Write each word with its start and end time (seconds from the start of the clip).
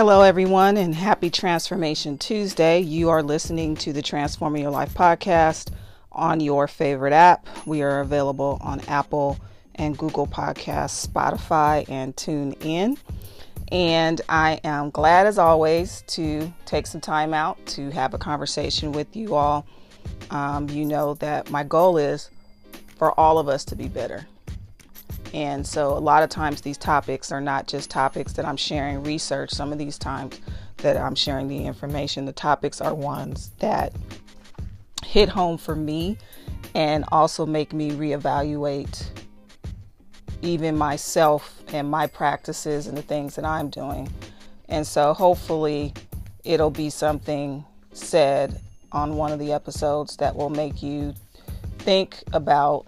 Hello, 0.00 0.22
everyone, 0.22 0.78
and 0.78 0.94
happy 0.94 1.28
Transformation 1.28 2.16
Tuesday. 2.16 2.80
You 2.80 3.10
are 3.10 3.22
listening 3.22 3.74
to 3.76 3.92
the 3.92 4.00
Transforming 4.00 4.62
Your 4.62 4.70
Life 4.70 4.94
podcast 4.94 5.74
on 6.10 6.40
your 6.40 6.66
favorite 6.66 7.12
app. 7.12 7.46
We 7.66 7.82
are 7.82 8.00
available 8.00 8.56
on 8.62 8.80
Apple 8.88 9.38
and 9.74 9.98
Google 9.98 10.26
Podcasts, 10.26 11.06
Spotify, 11.06 11.86
and 11.90 12.16
TuneIn. 12.16 12.96
And 13.70 14.22
I 14.26 14.58
am 14.64 14.88
glad, 14.88 15.26
as 15.26 15.36
always, 15.36 16.02
to 16.06 16.50
take 16.64 16.86
some 16.86 17.02
time 17.02 17.34
out 17.34 17.58
to 17.66 17.90
have 17.90 18.14
a 18.14 18.18
conversation 18.18 18.92
with 18.92 19.14
you 19.14 19.34
all. 19.34 19.66
Um, 20.30 20.70
you 20.70 20.86
know 20.86 21.12
that 21.16 21.50
my 21.50 21.62
goal 21.62 21.98
is 21.98 22.30
for 22.96 23.12
all 23.20 23.38
of 23.38 23.48
us 23.48 23.66
to 23.66 23.76
be 23.76 23.88
better. 23.88 24.26
And 25.32 25.64
so, 25.64 25.96
a 25.96 26.00
lot 26.00 26.22
of 26.22 26.30
times, 26.30 26.60
these 26.60 26.78
topics 26.78 27.30
are 27.30 27.40
not 27.40 27.68
just 27.68 27.88
topics 27.90 28.32
that 28.32 28.44
I'm 28.44 28.56
sharing 28.56 29.02
research. 29.04 29.50
Some 29.50 29.72
of 29.72 29.78
these 29.78 29.96
times 29.96 30.40
that 30.78 30.96
I'm 30.96 31.14
sharing 31.14 31.46
the 31.46 31.66
information, 31.66 32.24
the 32.24 32.32
topics 32.32 32.80
are 32.80 32.94
ones 32.94 33.52
that 33.60 33.92
hit 35.04 35.28
home 35.28 35.56
for 35.56 35.76
me 35.76 36.18
and 36.74 37.04
also 37.12 37.46
make 37.46 37.72
me 37.72 37.90
reevaluate 37.92 39.04
even 40.42 40.76
myself 40.76 41.62
and 41.68 41.88
my 41.88 42.06
practices 42.06 42.86
and 42.86 42.96
the 42.96 43.02
things 43.02 43.36
that 43.36 43.44
I'm 43.44 43.70
doing. 43.70 44.08
And 44.68 44.84
so, 44.84 45.14
hopefully, 45.14 45.94
it'll 46.42 46.70
be 46.70 46.90
something 46.90 47.64
said 47.92 48.60
on 48.90 49.16
one 49.16 49.30
of 49.30 49.38
the 49.38 49.52
episodes 49.52 50.16
that 50.16 50.34
will 50.34 50.50
make 50.50 50.82
you 50.82 51.14
think 51.78 52.22
about 52.32 52.86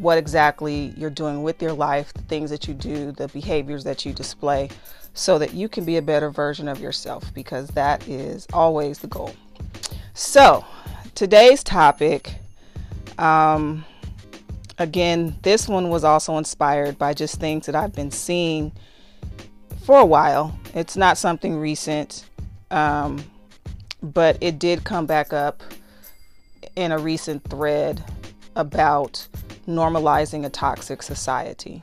what 0.00 0.16
exactly 0.16 0.94
you're 0.96 1.10
doing 1.10 1.42
with 1.42 1.60
your 1.60 1.72
life, 1.72 2.12
the 2.14 2.22
things 2.22 2.50
that 2.50 2.66
you 2.66 2.74
do, 2.74 3.12
the 3.12 3.28
behaviors 3.28 3.84
that 3.84 4.06
you 4.06 4.12
display, 4.12 4.70
so 5.12 5.38
that 5.38 5.52
you 5.52 5.68
can 5.68 5.84
be 5.84 5.98
a 5.98 6.02
better 6.02 6.30
version 6.30 6.68
of 6.68 6.80
yourself 6.80 7.32
because 7.34 7.68
that 7.68 8.06
is 8.08 8.46
always 8.52 8.98
the 9.00 9.06
goal. 9.06 9.34
So, 10.14 10.64
today's 11.14 11.62
topic, 11.62 12.34
um, 13.18 13.84
again, 14.78 15.36
this 15.42 15.68
one 15.68 15.90
was 15.90 16.04
also 16.04 16.38
inspired 16.38 16.98
by 16.98 17.12
just 17.12 17.38
things 17.38 17.66
that 17.66 17.74
I've 17.74 17.94
been 17.94 18.10
seeing 18.10 18.72
for 19.84 19.98
a 19.98 20.06
while. 20.06 20.58
It's 20.74 20.96
not 20.96 21.18
something 21.18 21.58
recent, 21.58 22.24
um, 22.70 23.22
but 24.02 24.38
it 24.40 24.58
did 24.58 24.84
come 24.84 25.04
back 25.04 25.32
up 25.32 25.62
in 26.76 26.92
a 26.92 26.98
recent 26.98 27.44
thread 27.44 28.02
about 28.56 29.26
normalizing 29.70 30.44
a 30.44 30.50
toxic 30.50 31.02
society 31.02 31.82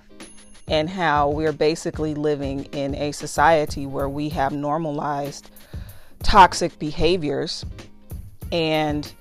and 0.68 0.90
how 0.90 1.30
we're 1.30 1.54
basically 1.54 2.14
living 2.14 2.66
in 2.66 2.94
a 2.96 3.12
society 3.12 3.86
where 3.86 4.10
we 4.10 4.30
have 4.30 4.52
normalized 4.52 5.50
toxic 6.24 6.78
behaviors 6.80 7.66
and 8.52 9.14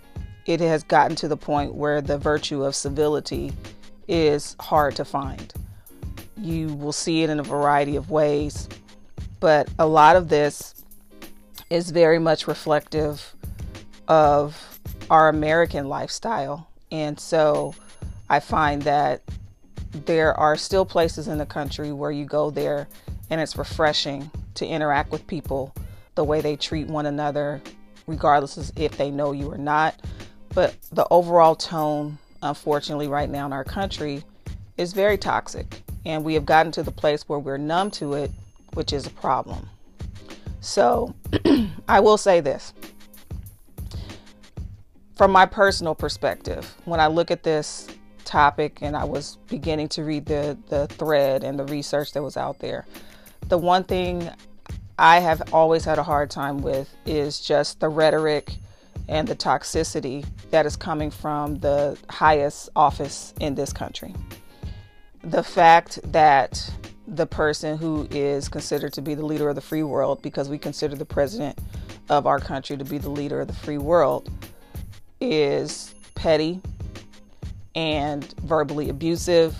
it 0.46 0.60
has 0.60 0.82
gotten 0.84 1.16
to 1.16 1.28
the 1.28 1.36
point 1.36 1.74
where 1.74 2.00
the 2.00 2.18
virtue 2.18 2.64
of 2.64 2.74
civility 2.74 3.52
is 4.08 4.56
hard 4.60 4.94
to 4.96 5.04
find. 5.04 5.52
You 6.36 6.74
will 6.74 6.92
see 6.92 7.22
it 7.22 7.30
in 7.30 7.40
a 7.40 7.42
variety 7.42 7.96
of 7.96 8.10
ways, 8.10 8.68
but 9.40 9.68
a 9.78 9.86
lot 9.86 10.16
of 10.16 10.28
this 10.28 10.84
is 11.70 11.90
very 11.90 12.18
much 12.18 12.46
reflective 12.46 13.34
of 14.06 14.80
our 15.10 15.28
American 15.28 15.88
lifestyle. 15.88 16.68
And 16.92 17.18
so 17.18 17.74
I 18.28 18.40
find 18.40 18.82
that 18.82 19.22
there 19.92 20.34
are 20.34 20.56
still 20.56 20.84
places 20.84 21.28
in 21.28 21.38
the 21.38 21.46
country 21.46 21.92
where 21.92 22.10
you 22.10 22.24
go 22.24 22.50
there 22.50 22.88
and 23.30 23.40
it's 23.40 23.56
refreshing 23.56 24.30
to 24.54 24.66
interact 24.66 25.10
with 25.10 25.26
people 25.26 25.74
the 26.14 26.24
way 26.24 26.40
they 26.40 26.56
treat 26.56 26.86
one 26.86 27.06
another, 27.06 27.60
regardless 28.06 28.56
of 28.56 28.70
if 28.76 28.96
they 28.96 29.10
know 29.10 29.32
you 29.32 29.50
or 29.50 29.58
not. 29.58 30.00
But 30.54 30.74
the 30.92 31.06
overall 31.10 31.54
tone, 31.54 32.18
unfortunately, 32.42 33.08
right 33.08 33.28
now 33.28 33.46
in 33.46 33.52
our 33.52 33.64
country 33.64 34.24
is 34.76 34.92
very 34.92 35.18
toxic. 35.18 35.82
And 36.04 36.24
we 36.24 36.34
have 36.34 36.46
gotten 36.46 36.72
to 36.72 36.82
the 36.82 36.92
place 36.92 37.28
where 37.28 37.38
we're 37.38 37.58
numb 37.58 37.90
to 37.92 38.14
it, 38.14 38.30
which 38.74 38.92
is 38.92 39.06
a 39.06 39.10
problem. 39.10 39.68
So 40.60 41.14
I 41.88 42.00
will 42.00 42.16
say 42.16 42.40
this 42.40 42.72
from 45.16 45.30
my 45.32 45.46
personal 45.46 45.94
perspective, 45.94 46.74
when 46.84 47.00
I 47.00 47.06
look 47.06 47.30
at 47.30 47.42
this 47.42 47.88
topic 48.26 48.78
and 48.82 48.94
I 48.96 49.04
was 49.04 49.38
beginning 49.48 49.88
to 49.90 50.04
read 50.04 50.26
the, 50.26 50.58
the 50.68 50.86
thread 50.88 51.44
and 51.44 51.58
the 51.58 51.64
research 51.64 52.12
that 52.12 52.22
was 52.22 52.36
out 52.36 52.58
there, 52.58 52.84
the 53.48 53.56
one 53.56 53.84
thing 53.84 54.28
I 54.98 55.20
have 55.20 55.54
always 55.54 55.84
had 55.84 55.98
a 55.98 56.02
hard 56.02 56.30
time 56.30 56.62
with 56.62 56.94
is 57.06 57.40
just 57.40 57.80
the 57.80 57.88
rhetoric 57.88 58.56
and 59.08 59.28
the 59.28 59.36
toxicity 59.36 60.26
that 60.50 60.66
is 60.66 60.76
coming 60.76 61.10
from 61.10 61.56
the 61.60 61.98
highest 62.10 62.70
office 62.74 63.32
in 63.40 63.54
this 63.54 63.72
country. 63.72 64.14
The 65.22 65.42
fact 65.42 66.00
that 66.12 66.70
the 67.06 67.26
person 67.26 67.78
who 67.78 68.08
is 68.10 68.48
considered 68.48 68.92
to 68.94 69.02
be 69.02 69.14
the 69.14 69.24
leader 69.24 69.48
of 69.48 69.54
the 69.54 69.60
free 69.60 69.82
world, 69.82 70.22
because 70.22 70.48
we 70.48 70.58
consider 70.58 70.96
the 70.96 71.04
president 71.04 71.58
of 72.08 72.26
our 72.26 72.40
country 72.40 72.76
to 72.76 72.84
be 72.84 72.98
the 72.98 73.10
leader 73.10 73.40
of 73.40 73.46
the 73.48 73.54
free 73.54 73.78
world, 73.78 74.30
is 75.20 75.94
petty 76.14 76.60
and 77.76 78.34
verbally 78.42 78.88
abusive, 78.88 79.54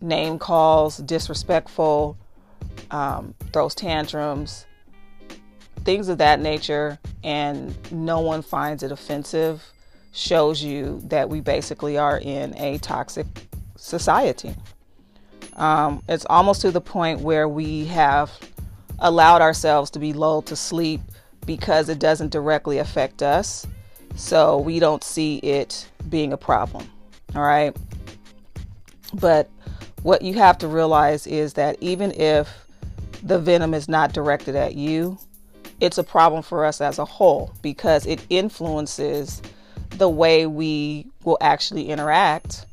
name 0.00 0.38
calls, 0.38 0.98
disrespectful, 0.98 2.16
um, 2.92 3.34
throws 3.52 3.74
tantrums, 3.74 4.64
things 5.84 6.08
of 6.08 6.18
that 6.18 6.40
nature, 6.40 6.98
and 7.24 7.76
no 7.92 8.20
one 8.20 8.42
finds 8.42 8.82
it 8.84 8.92
offensive, 8.92 9.62
shows 10.12 10.62
you 10.62 11.02
that 11.04 11.28
we 11.28 11.40
basically 11.40 11.98
are 11.98 12.18
in 12.18 12.56
a 12.56 12.78
toxic 12.78 13.26
society. 13.76 14.54
Um, 15.54 16.02
it's 16.08 16.26
almost 16.30 16.60
to 16.62 16.70
the 16.70 16.80
point 16.80 17.20
where 17.20 17.48
we 17.48 17.86
have 17.86 18.30
allowed 19.00 19.42
ourselves 19.42 19.90
to 19.90 19.98
be 19.98 20.12
lulled 20.12 20.46
to 20.46 20.56
sleep 20.56 21.00
because 21.44 21.88
it 21.88 21.98
doesn't 21.98 22.30
directly 22.30 22.78
affect 22.78 23.22
us. 23.22 23.66
So 24.14 24.58
we 24.58 24.78
don't 24.78 25.04
see 25.04 25.38
it 25.38 25.88
being 26.08 26.32
a 26.32 26.36
problem. 26.36 26.88
All 27.36 27.42
right. 27.42 27.76
But 29.12 29.50
what 30.02 30.22
you 30.22 30.34
have 30.34 30.56
to 30.58 30.68
realize 30.68 31.26
is 31.26 31.52
that 31.54 31.76
even 31.80 32.12
if 32.12 32.48
the 33.22 33.38
venom 33.38 33.74
is 33.74 33.88
not 33.88 34.14
directed 34.14 34.56
at 34.56 34.74
you, 34.74 35.18
it's 35.80 35.98
a 35.98 36.02
problem 36.02 36.42
for 36.42 36.64
us 36.64 36.80
as 36.80 36.98
a 36.98 37.04
whole 37.04 37.52
because 37.60 38.06
it 38.06 38.24
influences 38.30 39.42
the 39.90 40.08
way 40.08 40.46
we 40.46 41.06
will 41.24 41.36
actually 41.42 41.90
interact 41.90 42.64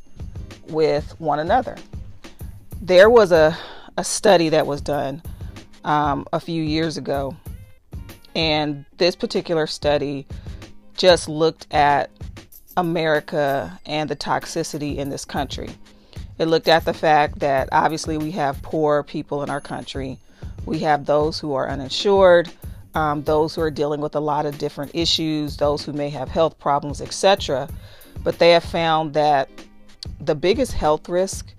with 0.70 1.20
one 1.20 1.40
another. 1.40 1.76
There 2.82 3.10
was 3.10 3.34
a, 3.34 3.58
a 3.98 4.04
study 4.04 4.50
that 4.50 4.66
was 4.66 4.80
done 4.80 5.22
um, 5.84 6.26
a 6.32 6.40
few 6.40 6.64
years 6.64 6.96
ago, 6.96 7.36
and 8.36 8.86
this 8.98 9.16
particular 9.18 9.68
study 9.68 10.26
just 10.96 11.28
looked 11.28 11.68
at 11.72 12.10
America 12.78 13.80
and 13.86 14.10
the 14.10 14.16
toxicity 14.16 14.98
in 14.98 15.10
this 15.10 15.26
country. 15.26 15.70
It 16.40 16.46
looked 16.46 16.68
at 16.68 16.86
the 16.86 16.94
fact 16.94 17.40
that 17.40 17.70
obviously 17.72 18.18
we 18.18 18.32
have 18.32 18.62
poor 18.62 19.04
people 19.04 19.44
in 19.44 19.50
our 19.50 19.62
country. 19.62 20.18
We 20.66 20.80
have 20.80 21.06
those 21.06 21.40
who 21.40 21.54
are 21.54 21.70
uninsured, 21.70 22.52
um, 22.96 23.24
those 23.24 23.56
who 23.56 23.62
are 23.62 23.72
dealing 23.72 24.02
with 24.02 24.16
a 24.16 24.20
lot 24.20 24.46
of 24.46 24.58
different 24.58 24.92
issues, 24.94 25.58
those 25.58 25.84
who 25.84 25.94
may 25.94 26.10
have 26.10 26.30
health 26.30 26.58
problems, 26.60 27.02
etc. 27.02 27.70
But 28.24 28.40
they 28.40 28.52
have 28.52 28.64
found 28.64 29.14
that 29.14 29.50
the 30.20 30.36
biggest 30.36 30.74
health 30.74 31.08
risk 31.08 31.54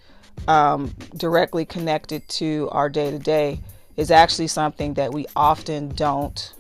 um, 0.48 0.94
directly 1.16 1.64
connected 1.64 2.26
to 2.28 2.68
our 2.72 2.88
day 2.88 3.10
to 3.10 3.18
day 3.18 3.60
is 3.96 4.10
actually 4.10 4.48
something 4.48 4.94
that 4.94 5.12
we 5.12 5.26
often 5.36 5.88
don't 5.90 6.52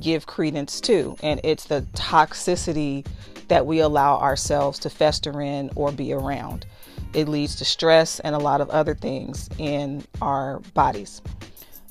give 0.00 0.26
credence 0.26 0.80
to, 0.82 1.16
and 1.22 1.40
it's 1.42 1.64
the 1.64 1.82
toxicity 1.94 3.06
that 3.48 3.66
we 3.66 3.80
allow 3.80 4.18
ourselves 4.18 4.78
to 4.80 4.90
fester 4.90 5.40
in 5.40 5.70
or 5.74 5.92
be 5.92 6.12
around. 6.12 6.66
It 7.14 7.28
leads 7.28 7.56
to 7.56 7.64
stress 7.64 8.20
and 8.20 8.34
a 8.34 8.38
lot 8.38 8.60
of 8.60 8.68
other 8.70 8.94
things 8.94 9.48
in 9.58 10.04
our 10.20 10.60
bodies. 10.74 11.22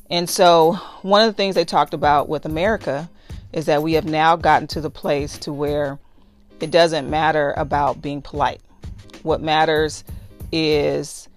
And 0.10 0.30
so, 0.30 0.74
one 1.02 1.22
of 1.22 1.28
the 1.28 1.34
things 1.34 1.56
they 1.56 1.66
talked 1.66 1.94
about 1.94 2.30
with 2.30 2.46
America 2.46 3.10
is 3.54 3.66
that 3.66 3.81
we 3.81 3.94
have 3.94 4.06
now 4.06 4.36
gotten 4.36 4.68
to 4.68 4.81
the 4.81 4.90
place 4.90 5.38
to 5.40 5.54
where 5.54 5.98
it 6.60 6.72
doesn't 6.72 7.10
matter 7.10 7.54
about 7.58 8.01
being 8.01 8.22
polite. 8.22 8.62
What 9.24 9.42
matters 9.42 10.04
is 10.51 11.28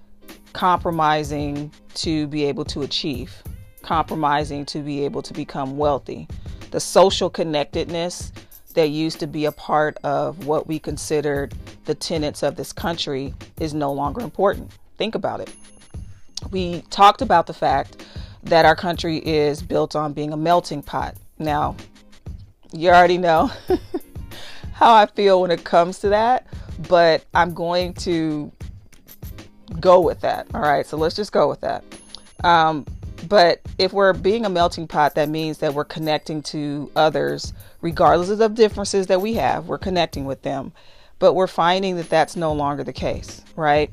compromising 0.52 1.72
to 1.94 2.26
be 2.26 2.44
able 2.44 2.64
to 2.66 2.82
achieve, 2.82 3.42
compromising 3.82 4.66
to 4.66 4.80
be 4.80 5.04
able 5.04 5.22
to 5.22 5.32
become 5.32 5.76
wealthy. 5.76 6.28
The 6.70 6.80
social 6.80 7.30
connectedness 7.30 8.32
that 8.78 8.90
used 8.90 9.18
to 9.18 9.26
be 9.26 9.44
a 9.44 9.50
part 9.50 9.98
of 10.04 10.46
what 10.46 10.68
we 10.68 10.78
considered 10.78 11.52
the 11.86 11.96
tenets 11.96 12.44
of 12.44 12.54
this 12.54 12.72
country 12.72 13.34
is 13.58 13.74
no 13.74 13.92
longer 13.92 14.20
important. 14.20 14.70
Think 14.96 15.16
about 15.16 15.40
it. 15.40 15.52
We 16.52 16.82
talked 16.82 17.20
about 17.20 17.48
the 17.48 17.54
fact 17.54 18.06
that 18.44 18.64
our 18.64 18.76
country 18.76 19.16
is 19.18 19.62
built 19.62 19.96
on 19.96 20.12
being 20.12 20.32
a 20.32 20.36
melting 20.36 20.82
pot. 20.82 21.16
Now, 21.40 21.74
you 22.72 22.90
already 22.90 23.18
know 23.18 23.50
how 24.74 24.94
I 24.94 25.06
feel 25.06 25.40
when 25.40 25.50
it 25.50 25.64
comes 25.64 25.98
to 25.98 26.10
that, 26.10 26.46
but 26.88 27.24
I'm 27.34 27.54
going 27.54 27.94
to 27.94 28.52
go 29.80 29.98
with 29.98 30.20
that. 30.20 30.46
All 30.54 30.60
right, 30.60 30.86
so 30.86 30.96
let's 30.96 31.16
just 31.16 31.32
go 31.32 31.48
with 31.48 31.62
that. 31.62 31.82
Um, 32.44 32.86
but 33.26 33.60
if 33.78 33.92
we're 33.92 34.12
being 34.12 34.44
a 34.44 34.50
melting 34.50 34.86
pot, 34.86 35.14
that 35.16 35.28
means 35.28 35.58
that 35.58 35.74
we're 35.74 35.84
connecting 35.84 36.42
to 36.42 36.90
others, 36.94 37.52
regardless 37.80 38.30
of 38.30 38.54
differences 38.54 39.08
that 39.08 39.20
we 39.20 39.34
have, 39.34 39.66
we're 39.66 39.78
connecting 39.78 40.24
with 40.24 40.42
them. 40.42 40.72
But 41.18 41.34
we're 41.34 41.48
finding 41.48 41.96
that 41.96 42.08
that's 42.08 42.36
no 42.36 42.52
longer 42.52 42.84
the 42.84 42.92
case, 42.92 43.42
right? 43.56 43.90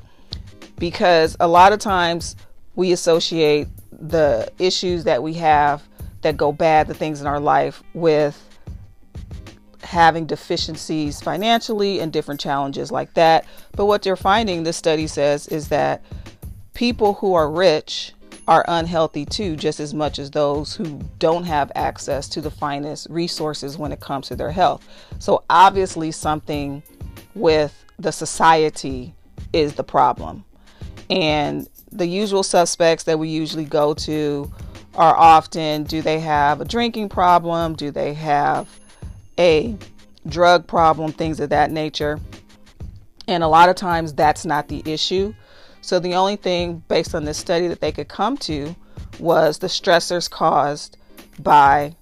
Because 0.77 1.35
a 1.39 1.47
lot 1.47 1.73
of 1.73 1.79
times 1.79 2.35
we 2.75 2.91
associate 2.91 3.67
the 3.91 4.51
issues 4.59 5.05
that 5.05 5.23
we 5.23 5.33
have 5.35 5.81
that 6.21 6.37
go 6.37 6.51
bad, 6.51 6.87
the 6.87 6.93
things 6.93 7.21
in 7.21 7.27
our 7.27 7.39
life, 7.39 7.81
with 7.93 8.41
having 9.81 10.25
deficiencies 10.25 11.21
financially 11.21 11.99
and 11.99 12.11
different 12.11 12.39
challenges 12.39 12.91
like 12.91 13.13
that. 13.13 13.45
But 13.71 13.85
what 13.85 14.01
they're 14.01 14.15
finding, 14.15 14.63
this 14.63 14.77
study 14.77 15.07
says, 15.07 15.47
is 15.47 15.69
that 15.69 16.03
people 16.73 17.13
who 17.15 17.33
are 17.33 17.49
rich 17.49 18.13
are 18.47 18.63
unhealthy 18.67 19.25
too, 19.25 19.55
just 19.55 19.79
as 19.79 19.93
much 19.93 20.19
as 20.19 20.31
those 20.31 20.75
who 20.75 20.99
don't 21.19 21.45
have 21.45 21.71
access 21.75 22.27
to 22.29 22.41
the 22.41 22.51
finest 22.51 23.07
resources 23.09 23.77
when 23.77 23.91
it 23.91 23.99
comes 23.99 24.27
to 24.27 24.35
their 24.35 24.51
health. 24.51 24.87
So, 25.19 25.43
obviously, 25.49 26.11
something 26.11 26.83
with 27.33 27.83
the 27.97 28.11
society 28.11 29.13
is 29.53 29.73
the 29.73 29.83
problem. 29.83 30.45
And 31.09 31.67
the 31.91 32.07
usual 32.07 32.43
suspects 32.43 33.03
that 33.05 33.17
we 33.17 33.29
usually 33.29 33.65
go 33.65 33.93
to 33.93 34.51
are 34.95 35.15
often 35.15 35.83
do 35.83 36.01
they 36.01 36.19
have 36.19 36.61
a 36.61 36.65
drinking 36.65 37.09
problem? 37.09 37.75
Do 37.75 37.91
they 37.91 38.13
have 38.13 38.67
a 39.37 39.77
drug 40.27 40.67
problem, 40.67 41.11
things 41.11 41.39
of 41.39 41.49
that 41.49 41.71
nature. 41.71 42.19
And 43.27 43.43
a 43.43 43.47
lot 43.47 43.69
of 43.69 43.75
times 43.75 44.13
that's 44.13 44.45
not 44.45 44.67
the 44.67 44.83
issue. 44.85 45.33
So 45.85 45.99
the 45.99 46.15
only 46.15 46.35
thing 46.35 46.83
based 46.87 47.13
on 47.13 47.25
this 47.25 47.37
study 47.37 47.67
that 47.67 47.81
they 47.81 47.91
could 47.91 48.07
come 48.07 48.37
to 48.37 48.75
was 49.19 49.59
the 49.59 49.67
stressors 49.67 50.29
caused 50.29 50.97
by 51.39 51.95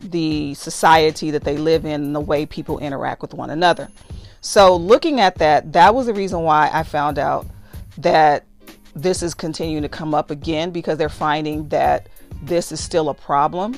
the 0.00 0.54
society 0.54 1.30
that 1.30 1.44
they 1.44 1.56
live 1.56 1.86
in 1.86 2.02
and 2.02 2.14
the 2.14 2.20
way 2.20 2.44
people 2.44 2.78
interact 2.78 3.22
with 3.22 3.32
one 3.32 3.48
another. 3.48 3.88
So 4.42 4.76
looking 4.76 5.20
at 5.20 5.36
that, 5.36 5.72
that 5.72 5.94
was 5.94 6.06
the 6.06 6.12
reason 6.12 6.42
why 6.42 6.68
I 6.70 6.82
found 6.82 7.18
out 7.18 7.46
that 7.96 8.44
this 8.94 9.22
is 9.22 9.32
continuing 9.32 9.82
to 9.82 9.88
come 9.88 10.14
up 10.14 10.30
again 10.30 10.70
because 10.70 10.98
they're 10.98 11.08
finding 11.08 11.68
that 11.70 12.08
this 12.42 12.72
is 12.72 12.80
still 12.80 13.08
a 13.08 13.14
problem 13.14 13.74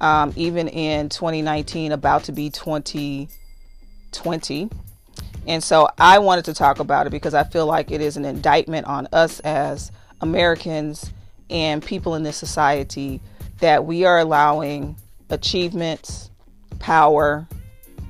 um, 0.00 0.32
even 0.36 0.68
in 0.68 1.08
2019, 1.08 1.92
about 1.92 2.24
to 2.24 2.32
be 2.32 2.50
2020. 2.50 4.70
And 5.48 5.64
so 5.64 5.88
I 5.98 6.18
wanted 6.18 6.44
to 6.44 6.54
talk 6.54 6.78
about 6.78 7.06
it 7.06 7.10
because 7.10 7.32
I 7.32 7.42
feel 7.42 7.64
like 7.66 7.90
it 7.90 8.02
is 8.02 8.18
an 8.18 8.26
indictment 8.26 8.86
on 8.86 9.08
us 9.14 9.40
as 9.40 9.90
Americans 10.20 11.10
and 11.48 11.82
people 11.82 12.14
in 12.14 12.22
this 12.22 12.36
society 12.36 13.22
that 13.60 13.86
we 13.86 14.04
are 14.04 14.18
allowing 14.18 14.94
achievements, 15.30 16.30
power, 16.78 17.48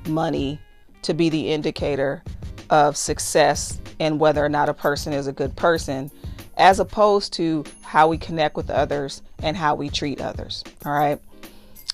money 0.07 0.59
to 1.03 1.13
be 1.13 1.29
the 1.29 1.53
indicator 1.53 2.21
of 2.69 2.97
success 2.97 3.79
and 4.01 4.19
whether 4.19 4.43
or 4.43 4.49
not 4.49 4.67
a 4.67 4.73
person 4.73 5.13
is 5.13 5.25
a 5.25 5.33
good 5.33 5.55
person, 5.55 6.11
as 6.57 6.81
opposed 6.81 7.31
to 7.33 7.63
how 7.81 8.09
we 8.09 8.17
connect 8.17 8.57
with 8.57 8.69
others 8.69 9.21
and 9.41 9.55
how 9.55 9.75
we 9.75 9.89
treat 9.89 10.19
others. 10.19 10.63
All 10.85 10.91
right 10.91 11.19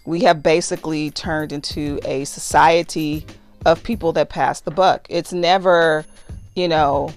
we 0.06 0.22
have 0.22 0.44
basically 0.44 1.10
turned 1.10 1.52
into 1.52 2.00
a 2.06 2.24
society 2.26 3.26
of 3.66 3.84
people 3.84 4.14
that 4.14 4.30
pass 4.30 4.62
the 4.62 4.72
buck. 4.72 5.08
It's 5.10 5.34
never, 5.34 6.06
you 6.56 6.68
know, 6.68 7.14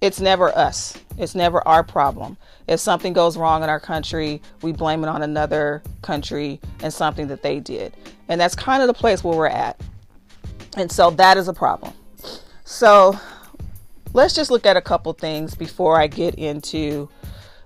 it's 0.00 0.20
never 0.20 0.56
us. 0.56 0.96
It's 1.16 1.34
never 1.34 1.66
our 1.66 1.82
problem. 1.82 2.36
If 2.66 2.80
something 2.80 3.12
goes 3.12 3.36
wrong 3.36 3.62
in 3.62 3.70
our 3.70 3.80
country, 3.80 4.42
we 4.62 4.72
blame 4.72 5.02
it 5.02 5.08
on 5.08 5.22
another 5.22 5.82
country 6.02 6.60
and 6.82 6.92
something 6.92 7.28
that 7.28 7.42
they 7.42 7.60
did. 7.60 7.96
And 8.28 8.40
that's 8.40 8.54
kind 8.54 8.82
of 8.82 8.88
the 8.88 8.94
place 8.94 9.24
where 9.24 9.36
we're 9.36 9.46
at. 9.46 9.80
And 10.76 10.92
so 10.92 11.10
that 11.10 11.36
is 11.36 11.48
a 11.48 11.54
problem. 11.54 11.94
So 12.64 13.18
let's 14.12 14.34
just 14.34 14.50
look 14.50 14.66
at 14.66 14.76
a 14.76 14.82
couple 14.82 15.12
things 15.14 15.54
before 15.54 16.00
I 16.00 16.06
get 16.06 16.34
into 16.34 17.08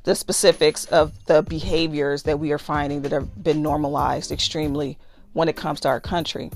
the 0.05 0.15
specifics 0.15 0.85
of 0.87 1.13
the 1.27 1.43
behaviors 1.43 2.23
that 2.25 2.39
we 2.39 2.53
are 2.53 2.59
finding 2.59 3.03
that 3.03 3.13
have 3.13 3.43
been 3.43 3.63
normalized 3.63 4.33
extremely 4.33 4.99
when 5.33 5.49
it 5.49 5.57
comes 5.57 5.81
to 5.81 5.89
our 5.89 6.01
country. 6.01 6.51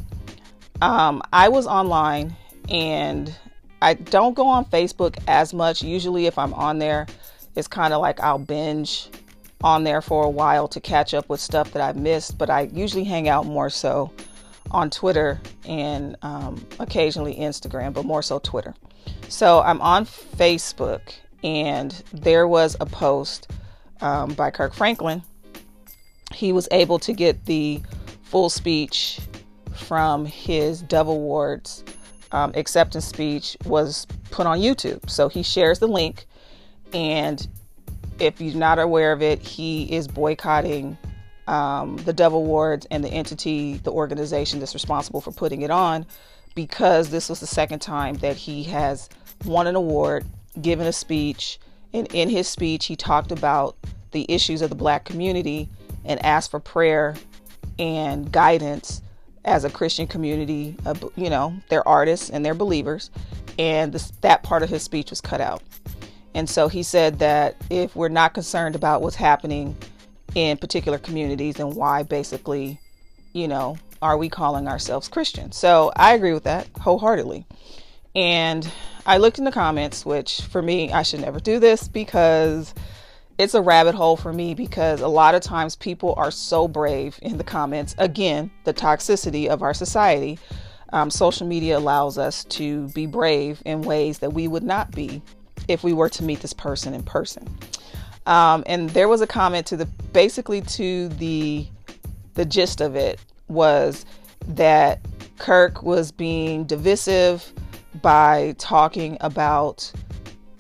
Um, 0.81 1.23
I 1.33 1.49
was 1.49 1.67
online 1.67 2.37
and 2.69 3.35
I 3.81 3.95
don't 3.95 4.35
go 4.35 4.47
on 4.47 4.65
Facebook 4.67 5.19
as 5.27 5.55
much. 5.55 5.83
Usually, 5.83 6.27
if 6.27 6.39
I'm 6.39 6.55
on 6.55 6.79
there, 6.79 7.07
it's 7.55 7.69
kind 7.69 7.95
of 7.95 8.01
like 8.01 8.21
I'll 8.21 8.39
binge 8.39 9.09
on 9.63 9.85
there 9.85 10.03
for 10.03 10.25
a 10.25 10.31
while 10.31 10.69
to 10.69 10.81
catch 10.81 11.15
up 11.15 11.29
with 11.29 11.41
stuff 11.41 11.73
that 11.73 11.83
I've 11.83 11.97
missed, 11.97 12.39
but 12.39 12.51
I 12.51 12.63
usually 12.73 13.05
hang 13.05 13.29
out 13.29 13.47
more 13.47 13.71
so 13.71 14.13
on 14.71 14.91
Twitter 14.91 15.41
and 15.65 16.17
um, 16.23 16.65
occasionally 16.79 17.37
Instagram, 17.37 17.93
but 17.95 18.05
more 18.05 18.23
so 18.23 18.39
Twitter. 18.39 18.75
So 19.29 19.61
I'm 19.61 19.81
on 19.81 20.05
Facebook 20.05 21.15
and 21.43 21.93
there 22.13 22.47
was 22.47 22.77
a 22.81 22.87
post 22.87 23.51
um, 24.01 24.35
by 24.35 24.51
Kirk 24.51 24.75
Franklin. 24.75 25.23
He 26.35 26.53
was 26.53 26.69
able 26.71 26.99
to 27.01 27.13
get 27.13 27.47
the 27.47 27.81
full 28.25 28.51
speech 28.51 29.21
from 29.77 30.27
his 30.27 30.83
Dove 30.83 31.09
Awards 31.09 31.85
um, 32.33 32.53
acceptance 32.55 33.05
speech 33.05 33.57
was 33.65 34.07
put 34.31 34.47
on 34.47 34.59
YouTube. 34.59 35.09
So 35.09 35.29
he 35.29 35.43
shares 35.43 35.79
the 35.79 35.89
link, 35.89 36.27
and 36.93 37.47
if 38.19 38.41
you're 38.41 38.55
not 38.55 38.79
aware 38.79 39.13
of 39.13 39.23
it, 39.23 39.41
he 39.41 39.85
is 39.93 40.09
boycotting 40.09 40.97
um, 41.47 41.97
the 41.99 42.13
Dove 42.13 42.33
Awards 42.33 42.87
and 42.91 43.05
the 43.05 43.09
entity, 43.09 43.75
the 43.79 43.93
organization 43.93 44.59
that's 44.59 44.75
responsible 44.75 45.21
for 45.21 45.33
putting 45.33 45.63
it 45.63 45.71
on, 45.71 46.07
because 46.55 47.11
this 47.11 47.29
was 47.29 47.41
the 47.41 47.47
second 47.47 47.81
time 47.81 48.17
that 48.17 48.37
he 48.37 48.65
has 48.65 49.09
won 49.45 49.67
an 49.67 49.77
award 49.77 50.25
given 50.61 50.87
a 50.87 50.93
speech, 50.93 51.59
and 51.93 52.09
in 52.13 52.29
his 52.29 52.49
speech, 52.49 52.87
he 52.87 52.97
talked 52.97 53.31
about 53.31 53.77
the 54.11 54.27
issues 54.29 54.63
of 54.63 54.71
the 54.71 54.77
black 54.77 55.05
community 55.05 55.69
and 56.05 56.25
asked 56.25 56.51
for 56.51 56.61
prayer 56.61 57.15
and 57.79 58.33
guidance 58.33 59.03
as 59.47 59.65
a 59.65 59.71
Christian 59.71 60.07
community. 60.07 60.77
you 61.17 61.31
know, 61.31 61.57
they're 61.69 61.87
artists 61.89 62.29
and 62.31 62.45
they're 62.45 62.55
believers, 62.55 63.11
and 63.59 63.93
this, 63.93 64.13
that 64.21 64.43
part 64.43 64.63
of 64.63 64.69
his 64.69 64.83
speech 64.83 65.11
was 65.11 65.21
cut 65.21 65.41
out. 65.41 65.63
And 66.35 66.51
so 66.51 66.69
he 66.69 66.83
said 66.83 67.21
that 67.21 67.57
if 67.71 67.97
we're 67.97 68.09
not 68.09 68.35
concerned 68.35 68.75
about 68.75 69.01
what's 69.01 69.17
happening 69.17 69.75
in 70.35 70.59
particular 70.59 70.99
communities 70.99 71.59
and 71.59 71.75
why 71.75 72.03
basically, 72.03 72.79
you 73.33 73.49
know, 73.49 73.79
are 74.03 74.19
we 74.19 74.29
calling 74.29 74.69
ourselves 74.69 75.09
Christian? 75.09 75.51
So 75.53 75.93
I 75.97 76.13
agree 76.13 76.35
with 76.35 76.45
that 76.45 76.69
wholeheartedly. 76.79 77.47
And 78.15 78.71
I 79.07 79.17
looked 79.17 79.39
in 79.39 79.45
the 79.45 79.53
comments, 79.53 80.05
which 80.05 80.43
for 80.43 80.61
me, 80.61 80.93
I 80.93 81.03
should 81.03 81.21
never 81.21 81.41
do 81.41 81.59
this 81.59 81.89
because 81.89 82.75
it's 83.39 83.55
a 83.55 83.61
rabbit 83.61 83.95
hole 83.95 84.17
for 84.17 84.33
me 84.33 84.55
because 84.55 85.01
a 85.01 85.09
lot 85.09 85.35
of 85.35 85.43
times 85.43 85.77
people 85.77 86.15
are 86.17 86.31
so 86.31 86.67
brave 86.67 87.19
in 87.23 87.39
the 87.39 87.45
comments. 87.45 87.95
Again, 87.99 88.51
the 88.65 88.73
toxicity 88.73 89.47
of 89.49 89.63
our 89.63 89.75
society. 89.75 90.39
Um, 90.93 91.11
social 91.11 91.47
media 91.47 91.77
allows 91.77 92.17
us 92.17 92.45
to 92.45 92.89
be 92.89 93.07
brave 93.07 93.61
in 93.65 93.83
ways 93.83 94.21
that 94.21 94.33
we 94.33 94.49
would 94.49 94.63
not 94.63 94.91
be 94.93 95.21
if 95.69 95.83
we 95.83 95.93
were 95.93 96.09
to 96.11 96.23
meet 96.23 96.41
this 96.41 96.53
person 96.53 96.95
in 96.95 97.03
person. 97.03 97.47
Um, 98.27 98.65
and 98.67 98.91
there 98.91 99.09
was 99.09 99.21
a 99.21 99.27
comment 99.27 99.67
to 99.67 99.77
the 99.77 99.87
basically 99.87 100.61
to 100.63 101.09
the 101.09 101.67
the 102.35 102.45
gist 102.45 102.81
of 102.81 102.97
it 102.97 103.21
was 103.49 104.05
that 104.49 105.01
Kirk 105.39 105.83
was 105.83 106.13
being 106.13 106.65
divisive 106.65 107.53
by 108.03 108.55
talking 108.59 109.17
about 109.21 109.91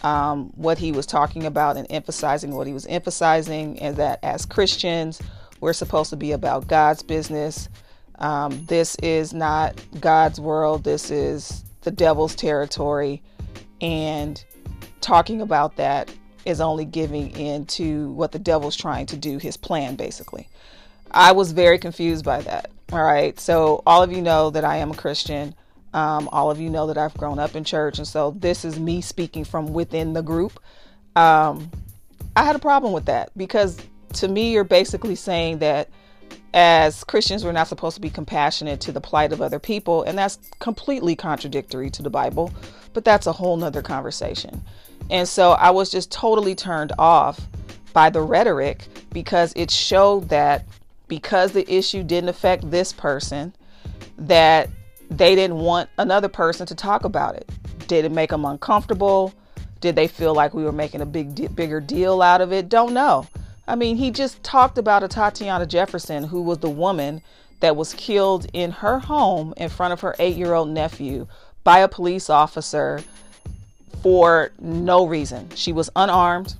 um, 0.02 0.52
what 0.54 0.78
he 0.78 0.92
was 0.92 1.06
talking 1.06 1.44
about 1.44 1.76
and 1.76 1.86
emphasizing 1.90 2.54
what 2.54 2.66
he 2.66 2.72
was 2.72 2.86
emphasizing, 2.86 3.78
and 3.80 3.96
that 3.96 4.18
as 4.22 4.46
Christians, 4.46 5.20
we're 5.60 5.72
supposed 5.72 6.10
to 6.10 6.16
be 6.16 6.32
about 6.32 6.68
God's 6.68 7.02
business. 7.02 7.68
Um, 8.18 8.64
this 8.66 8.96
is 8.96 9.32
not 9.32 9.80
God's 10.00 10.40
world, 10.40 10.84
this 10.84 11.10
is 11.10 11.64
the 11.82 11.90
devil's 11.90 12.34
territory. 12.34 13.22
And 13.80 14.42
talking 15.00 15.40
about 15.40 15.76
that 15.76 16.12
is 16.44 16.60
only 16.60 16.84
giving 16.84 17.30
in 17.36 17.66
to 17.66 18.10
what 18.12 18.32
the 18.32 18.38
devil's 18.38 18.76
trying 18.76 19.06
to 19.06 19.16
do, 19.16 19.38
his 19.38 19.56
plan, 19.56 19.96
basically. 19.96 20.48
I 21.10 21.32
was 21.32 21.52
very 21.52 21.78
confused 21.78 22.24
by 22.24 22.40
that. 22.42 22.70
All 22.92 23.02
right. 23.02 23.38
So, 23.38 23.82
all 23.86 24.02
of 24.02 24.12
you 24.12 24.22
know 24.22 24.50
that 24.50 24.64
I 24.64 24.76
am 24.76 24.92
a 24.92 24.94
Christian. 24.94 25.54
Um, 25.94 26.28
all 26.30 26.50
of 26.50 26.60
you 26.60 26.68
know 26.68 26.86
that 26.88 26.98
I've 26.98 27.14
grown 27.14 27.38
up 27.38 27.56
in 27.56 27.64
church, 27.64 27.98
and 27.98 28.06
so 28.06 28.32
this 28.38 28.64
is 28.64 28.78
me 28.78 29.00
speaking 29.00 29.44
from 29.44 29.72
within 29.72 30.12
the 30.12 30.22
group. 30.22 30.60
Um, 31.14 31.70
I 32.34 32.44
had 32.44 32.54
a 32.54 32.58
problem 32.58 32.92
with 32.92 33.06
that 33.06 33.30
because 33.36 33.78
to 34.14 34.28
me, 34.28 34.52
you're 34.52 34.64
basically 34.64 35.14
saying 35.14 35.58
that 35.58 35.88
as 36.52 37.04
Christians, 37.04 37.44
we're 37.44 37.52
not 37.52 37.68
supposed 37.68 37.96
to 37.96 38.00
be 38.00 38.10
compassionate 38.10 38.80
to 38.80 38.92
the 38.92 39.00
plight 39.00 39.32
of 39.32 39.42
other 39.42 39.58
people, 39.58 40.02
and 40.04 40.16
that's 40.16 40.38
completely 40.58 41.14
contradictory 41.14 41.90
to 41.90 42.02
the 42.02 42.10
Bible, 42.10 42.52
but 42.92 43.04
that's 43.04 43.26
a 43.26 43.32
whole 43.32 43.56
nother 43.56 43.82
conversation. 43.82 44.62
And 45.10 45.28
so 45.28 45.52
I 45.52 45.70
was 45.70 45.90
just 45.90 46.10
totally 46.10 46.54
turned 46.54 46.92
off 46.98 47.40
by 47.92 48.10
the 48.10 48.22
rhetoric 48.22 48.86
because 49.12 49.52
it 49.54 49.70
showed 49.70 50.28
that 50.30 50.64
because 51.08 51.52
the 51.52 51.70
issue 51.72 52.02
didn't 52.02 52.28
affect 52.28 52.70
this 52.70 52.92
person, 52.92 53.54
that 54.18 54.68
they 55.10 55.34
didn't 55.34 55.58
want 55.58 55.88
another 55.98 56.28
person 56.28 56.66
to 56.66 56.74
talk 56.74 57.04
about 57.04 57.34
it. 57.36 57.48
Did 57.86 58.04
it 58.04 58.12
make 58.12 58.30
them 58.30 58.44
uncomfortable? 58.44 59.32
Did 59.80 59.94
they 59.94 60.08
feel 60.08 60.34
like 60.34 60.54
we 60.54 60.64
were 60.64 60.72
making 60.72 61.00
a 61.00 61.06
big, 61.06 61.54
bigger 61.54 61.80
deal 61.80 62.22
out 62.22 62.40
of 62.40 62.52
it? 62.52 62.68
Don't 62.68 62.94
know. 62.94 63.26
I 63.68 63.76
mean, 63.76 63.96
he 63.96 64.10
just 64.10 64.42
talked 64.42 64.78
about 64.78 65.02
Atatiana 65.02 65.66
Jefferson, 65.66 66.24
who 66.24 66.42
was 66.42 66.58
the 66.58 66.70
woman 66.70 67.22
that 67.60 67.76
was 67.76 67.94
killed 67.94 68.46
in 68.52 68.70
her 68.70 68.98
home 68.98 69.54
in 69.56 69.68
front 69.68 69.92
of 69.92 70.00
her 70.00 70.14
eight 70.18 70.36
year 70.36 70.54
old 70.54 70.68
nephew 70.68 71.26
by 71.64 71.80
a 71.80 71.88
police 71.88 72.30
officer 72.30 73.02
for 74.02 74.52
no 74.60 75.06
reason. 75.06 75.48
She 75.54 75.72
was 75.72 75.90
unarmed. 75.96 76.54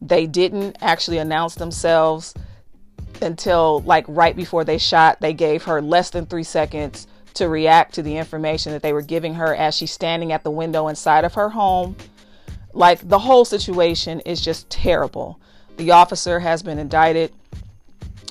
They 0.00 0.26
didn't 0.26 0.76
actually 0.80 1.18
announce 1.18 1.56
themselves 1.56 2.34
until 3.20 3.80
like 3.80 4.04
right 4.08 4.36
before 4.36 4.64
they 4.64 4.78
shot. 4.78 5.20
They 5.20 5.32
gave 5.32 5.64
her 5.64 5.82
less 5.82 6.10
than 6.10 6.26
three 6.26 6.44
seconds 6.44 7.06
to 7.34 7.48
react 7.48 7.94
to 7.94 8.02
the 8.02 8.16
information 8.16 8.72
that 8.72 8.82
they 8.82 8.92
were 8.92 9.02
giving 9.02 9.34
her 9.34 9.54
as 9.54 9.76
she's 9.76 9.92
standing 9.92 10.32
at 10.32 10.44
the 10.44 10.50
window 10.50 10.88
inside 10.88 11.24
of 11.24 11.34
her 11.34 11.48
home. 11.48 11.96
Like 12.72 13.06
the 13.08 13.18
whole 13.18 13.44
situation 13.44 14.20
is 14.20 14.40
just 14.40 14.68
terrible. 14.70 15.40
The 15.76 15.90
officer 15.90 16.40
has 16.40 16.62
been 16.62 16.78
indicted 16.78 17.32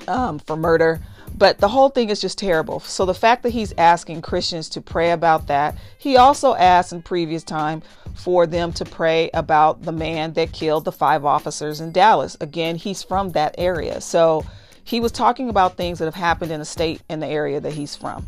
um, 0.08 0.40
for 0.40 0.56
murder, 0.56 1.02
but 1.36 1.58
the 1.58 1.68
whole 1.68 1.90
thing 1.90 2.10
is 2.10 2.22
just 2.22 2.38
terrible. 2.38 2.80
So 2.82 3.06
the 3.06 3.14
fact 3.14 3.44
that 3.44 3.50
he's 3.50 3.74
asking 3.78 4.22
Christians 4.22 4.70
to 4.70 4.82
pray 4.82 5.12
about 5.12 5.48
that, 5.48 5.76
he 5.98 6.18
also 6.18 6.56
asked 6.56 6.94
in 6.94 7.02
previous 7.02 7.44
time 7.44 7.82
for 8.16 8.46
them 8.46 8.72
to 8.74 8.86
pray 8.86 9.30
about 9.34 9.82
the 9.82 9.92
man 9.92 10.34
that 10.34 10.52
killed 10.54 10.86
the 10.86 10.92
five 10.92 11.26
officers 11.26 11.82
in 11.82 11.92
Dallas. 11.92 12.38
Again, 12.40 12.76
he's 12.76 13.04
from 13.04 13.32
that 13.32 13.56
area. 13.58 14.00
So 14.02 14.46
he 14.84 15.00
was 15.00 15.12
talking 15.12 15.50
about 15.50 15.78
things 15.78 16.00
that 16.00 16.06
have 16.06 16.16
happened 16.16 16.52
in 16.52 16.60
the 16.60 16.66
state 16.66 17.02
and 17.10 17.22
the 17.22 17.28
area 17.28 17.60
that 17.60 17.74
he's 17.74 17.96
from. 17.96 18.28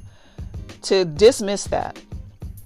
To 0.84 1.06
dismiss 1.06 1.66
that 1.66 2.00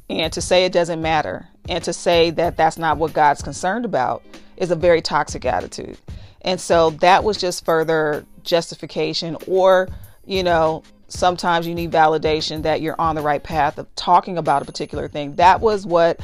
and 0.09 0.33
to 0.33 0.41
say 0.41 0.65
it 0.65 0.73
doesn't 0.73 1.01
matter 1.01 1.47
and 1.69 1.83
to 1.83 1.93
say 1.93 2.31
that 2.31 2.57
that's 2.57 2.77
not 2.77 2.97
what 2.97 3.13
God's 3.13 3.41
concerned 3.41 3.85
about 3.85 4.23
is 4.57 4.71
a 4.71 4.75
very 4.75 5.01
toxic 5.01 5.45
attitude. 5.45 5.97
And 6.41 6.59
so 6.59 6.89
that 6.89 7.23
was 7.23 7.37
just 7.37 7.63
further 7.63 8.25
justification, 8.43 9.37
or, 9.47 9.87
you 10.25 10.43
know, 10.43 10.83
sometimes 11.07 11.67
you 11.67 11.75
need 11.75 11.91
validation 11.91 12.63
that 12.63 12.81
you're 12.81 12.99
on 12.99 13.15
the 13.15 13.21
right 13.21 13.43
path 13.43 13.77
of 13.77 13.93
talking 13.95 14.37
about 14.37 14.61
a 14.61 14.65
particular 14.65 15.07
thing. 15.07 15.35
That 15.35 15.61
was 15.61 15.85
what 15.85 16.19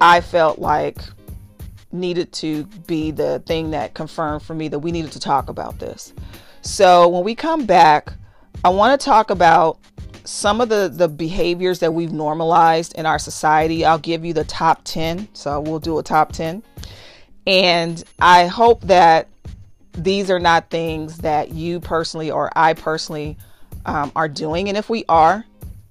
I 0.00 0.20
felt 0.20 0.58
like 0.58 1.02
needed 1.92 2.32
to 2.32 2.64
be 2.86 3.10
the 3.10 3.40
thing 3.46 3.70
that 3.72 3.94
confirmed 3.94 4.42
for 4.42 4.54
me 4.54 4.68
that 4.68 4.78
we 4.78 4.90
needed 4.90 5.12
to 5.12 5.20
talk 5.20 5.48
about 5.48 5.78
this. 5.78 6.12
So 6.62 7.08
when 7.08 7.24
we 7.24 7.34
come 7.34 7.66
back, 7.66 8.12
I 8.64 8.70
want 8.70 8.98
to 8.98 9.04
talk 9.04 9.30
about 9.30 9.78
some 10.24 10.60
of 10.60 10.68
the 10.68 10.88
the 10.92 11.08
behaviors 11.08 11.80
that 11.80 11.92
we've 11.92 12.12
normalized 12.12 12.94
in 12.94 13.06
our 13.06 13.18
society. 13.18 13.84
I'll 13.84 13.98
give 13.98 14.24
you 14.24 14.32
the 14.32 14.44
top 14.44 14.82
10. 14.84 15.28
So 15.32 15.60
we'll 15.60 15.80
do 15.80 15.98
a 15.98 16.02
top 16.02 16.32
10. 16.32 16.62
And 17.46 18.02
I 18.20 18.46
hope 18.46 18.82
that 18.82 19.28
these 19.92 20.30
are 20.30 20.38
not 20.38 20.70
things 20.70 21.18
that 21.18 21.52
you 21.52 21.80
personally 21.80 22.30
or 22.30 22.50
I 22.56 22.74
personally 22.74 23.36
um, 23.84 24.12
are 24.14 24.28
doing. 24.28 24.68
And 24.68 24.78
if 24.78 24.88
we 24.88 25.04
are, 25.08 25.44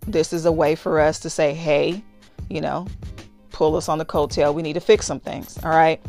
this 0.08 0.34
is 0.34 0.46
a 0.46 0.52
way 0.52 0.76
for 0.76 1.00
us 1.00 1.20
to 1.20 1.30
say, 1.30 1.54
hey, 1.54 2.04
you 2.50 2.62
know, 2.62 2.88
pull 3.52 3.76
us 3.76 3.90
on 3.90 3.98
the 3.98 4.06
coattail. 4.06 4.54
We 4.54 4.62
need 4.62 4.74
to 4.74 4.80
fix 4.80 5.06
some 5.06 5.20
things. 5.20 5.58
All 5.64 5.72
right. 5.72 6.02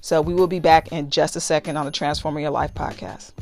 So 0.00 0.20
we 0.20 0.34
will 0.34 0.46
be 0.46 0.60
back 0.60 0.92
in 0.92 1.10
just 1.10 1.36
a 1.36 1.40
second 1.40 1.76
on 1.76 1.86
the 1.86 1.92
Transforming 1.92 2.42
Your 2.42 2.50
Life 2.50 2.74
podcast. 2.74 3.32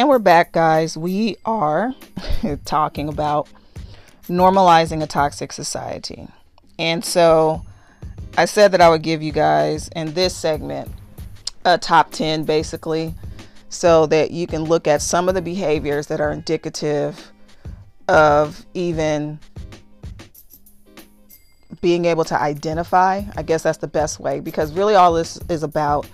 And 0.00 0.08
we're 0.08 0.18
back, 0.18 0.52
guys. 0.52 0.96
We 0.96 1.36
are 1.44 1.94
talking 2.64 3.10
about 3.10 3.50
normalizing 4.28 5.02
a 5.02 5.06
toxic 5.06 5.52
society. 5.52 6.26
And 6.78 7.04
so 7.04 7.66
I 8.38 8.46
said 8.46 8.72
that 8.72 8.80
I 8.80 8.88
would 8.88 9.02
give 9.02 9.20
you 9.20 9.30
guys 9.30 9.90
in 9.94 10.14
this 10.14 10.34
segment 10.34 10.90
a 11.66 11.76
top 11.76 12.12
10 12.12 12.44
basically 12.44 13.14
so 13.68 14.06
that 14.06 14.30
you 14.30 14.46
can 14.46 14.64
look 14.64 14.88
at 14.88 15.02
some 15.02 15.28
of 15.28 15.34
the 15.34 15.42
behaviors 15.42 16.06
that 16.06 16.18
are 16.18 16.32
indicative 16.32 17.30
of 18.08 18.64
even 18.72 19.38
being 21.82 22.06
able 22.06 22.24
to 22.24 22.40
identify. 22.40 23.20
I 23.36 23.42
guess 23.42 23.64
that's 23.64 23.76
the 23.76 23.86
best 23.86 24.18
way 24.18 24.40
because 24.40 24.72
really 24.72 24.94
all 24.94 25.12
this 25.12 25.38
is 25.50 25.62
about 25.62 26.08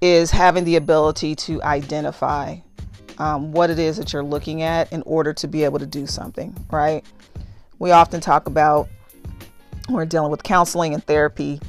is 0.00 0.30
having 0.30 0.62
the 0.62 0.76
ability 0.76 1.34
to 1.34 1.60
identify 1.64 2.58
um, 3.18 3.52
what 3.52 3.70
it 3.70 3.78
is 3.78 3.96
that 3.96 4.12
you're 4.12 4.24
looking 4.24 4.62
at 4.62 4.92
in 4.92 5.02
order 5.02 5.32
to 5.34 5.48
be 5.48 5.64
able 5.64 5.78
to 5.78 5.86
do 5.86 6.06
something, 6.06 6.54
right? 6.70 7.04
We 7.78 7.90
often 7.90 8.20
talk 8.20 8.46
about 8.46 8.88
when 9.86 9.96
we're 9.96 10.06
dealing 10.06 10.30
with 10.30 10.42
counseling 10.42 10.94
and 10.94 11.04
therapy 11.04 11.60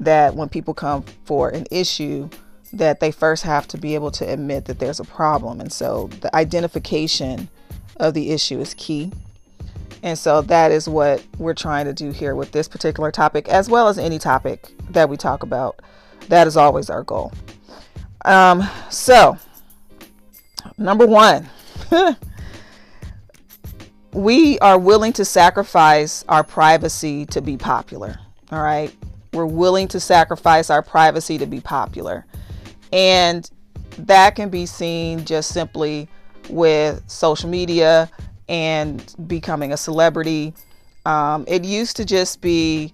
that 0.00 0.34
when 0.34 0.48
people 0.48 0.74
come 0.74 1.04
for 1.24 1.48
an 1.50 1.66
issue, 1.70 2.28
that 2.72 3.00
they 3.00 3.10
first 3.10 3.42
have 3.44 3.68
to 3.68 3.78
be 3.78 3.94
able 3.94 4.10
to 4.10 4.24
admit 4.28 4.64
that 4.64 4.78
there's 4.78 5.00
a 5.00 5.04
problem. 5.04 5.60
And 5.60 5.72
so 5.72 6.08
the 6.20 6.34
identification 6.34 7.48
of 7.96 8.14
the 8.14 8.30
issue 8.30 8.60
is 8.60 8.74
key. 8.74 9.12
And 10.02 10.18
so 10.18 10.42
that 10.42 10.72
is 10.72 10.88
what 10.88 11.24
we're 11.38 11.54
trying 11.54 11.84
to 11.84 11.92
do 11.92 12.10
here 12.10 12.34
with 12.34 12.52
this 12.52 12.66
particular 12.68 13.10
topic, 13.12 13.48
as 13.48 13.68
well 13.68 13.88
as 13.88 13.98
any 13.98 14.18
topic 14.18 14.72
that 14.90 15.08
we 15.08 15.16
talk 15.16 15.42
about. 15.42 15.80
That 16.28 16.46
is 16.46 16.56
always 16.56 16.90
our 16.90 17.02
goal. 17.02 17.32
Um, 18.24 18.68
so, 18.90 19.36
Number 20.78 21.06
one, 21.06 21.48
we 24.12 24.58
are 24.60 24.78
willing 24.78 25.12
to 25.14 25.24
sacrifice 25.24 26.24
our 26.28 26.44
privacy 26.44 27.26
to 27.26 27.40
be 27.40 27.56
popular. 27.56 28.18
All 28.50 28.62
right. 28.62 28.94
We're 29.32 29.46
willing 29.46 29.88
to 29.88 30.00
sacrifice 30.00 30.70
our 30.70 30.82
privacy 30.82 31.38
to 31.38 31.46
be 31.46 31.60
popular. 31.60 32.26
And 32.92 33.50
that 33.98 34.34
can 34.34 34.50
be 34.50 34.66
seen 34.66 35.24
just 35.24 35.52
simply 35.52 36.08
with 36.50 37.02
social 37.08 37.48
media 37.48 38.10
and 38.48 39.14
becoming 39.26 39.72
a 39.72 39.76
celebrity. 39.76 40.52
Um, 41.06 41.44
it 41.48 41.64
used 41.64 41.96
to 41.96 42.04
just 42.04 42.40
be 42.40 42.92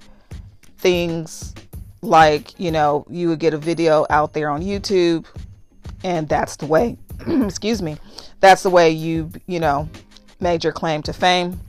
things 0.78 1.54
like, 2.02 2.58
you 2.60 2.70
know, 2.70 3.04
you 3.10 3.28
would 3.28 3.40
get 3.40 3.54
a 3.54 3.58
video 3.58 4.06
out 4.10 4.32
there 4.32 4.50
on 4.50 4.62
YouTube, 4.62 5.26
and 6.04 6.28
that's 6.28 6.56
the 6.56 6.66
way 6.66 6.96
excuse 7.26 7.82
me, 7.82 7.96
that's 8.40 8.62
the 8.62 8.70
way 8.70 8.90
you, 8.90 9.30
you 9.46 9.60
know, 9.60 9.88
made 10.40 10.64
your 10.64 10.72
claim 10.72 11.02
to 11.02 11.12
fame. 11.12 11.60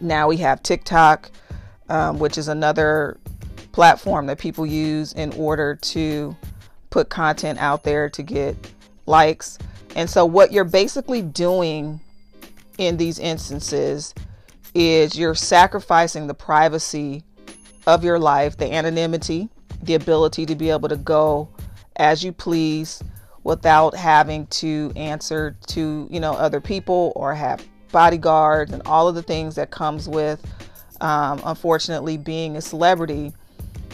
Now 0.00 0.28
we 0.28 0.36
have 0.38 0.62
TikTok, 0.62 1.30
um, 1.88 2.18
which 2.18 2.38
is 2.38 2.48
another 2.48 3.18
platform 3.72 4.26
that 4.26 4.38
people 4.38 4.66
use 4.66 5.12
in 5.12 5.32
order 5.32 5.76
to 5.76 6.36
put 6.90 7.08
content 7.08 7.58
out 7.58 7.84
there 7.84 8.08
to 8.10 8.22
get 8.22 8.56
likes. 9.06 9.58
And 9.94 10.08
so, 10.08 10.24
what 10.24 10.52
you're 10.52 10.64
basically 10.64 11.22
doing 11.22 12.00
in 12.78 12.96
these 12.96 13.18
instances 13.18 14.14
is 14.74 15.18
you're 15.18 15.34
sacrificing 15.34 16.26
the 16.26 16.34
privacy 16.34 17.24
of 17.86 18.04
your 18.04 18.18
life, 18.18 18.56
the 18.56 18.72
anonymity, 18.72 19.48
the 19.82 19.94
ability 19.94 20.46
to 20.46 20.54
be 20.54 20.70
able 20.70 20.88
to 20.88 20.96
go 20.96 21.48
as 21.96 22.22
you 22.22 22.32
please 22.32 23.02
without 23.48 23.96
having 23.96 24.46
to 24.48 24.92
answer 24.94 25.56
to 25.66 26.06
you 26.10 26.20
know 26.20 26.32
other 26.32 26.60
people 26.60 27.12
or 27.16 27.34
have 27.34 27.64
bodyguards 27.90 28.72
and 28.72 28.82
all 28.84 29.08
of 29.08 29.14
the 29.14 29.22
things 29.22 29.54
that 29.54 29.70
comes 29.70 30.08
with 30.08 30.44
um, 31.00 31.40
unfortunately 31.44 32.16
being 32.16 32.56
a 32.56 32.60
celebrity 32.60 33.32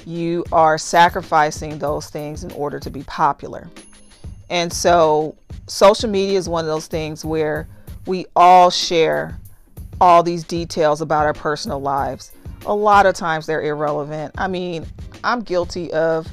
you 0.07 0.45
are 0.53 0.77
sacrificing 0.77 1.79
those 1.79 2.11
things 2.11 2.45
in 2.45 2.53
order 2.53 2.79
to 2.79 2.91
be 2.91 3.03
popular. 3.05 3.71
And 4.51 4.71
so 4.71 5.35
social 5.67 6.11
media 6.11 6.39
is 6.39 6.47
one 6.49 6.65
of 6.65 6.69
those 6.69 6.89
things 6.89 7.25
where 7.25 7.67
we 8.07 8.27
all 8.37 8.71
share 8.71 9.39
all 10.01 10.23
these 10.23 10.45
details 10.45 11.01
about 11.01 11.25
our 11.25 11.33
personal 11.33 11.81
lives. 11.81 12.33
A 12.67 12.75
lot 12.75 13.07
of 13.07 13.15
times 13.15 13.47
they're 13.47 13.63
irrelevant. 13.63 14.35
I 14.37 14.49
mean 14.49 14.85
i'm 15.25 15.41
guilty 15.41 15.91
of 15.93 16.29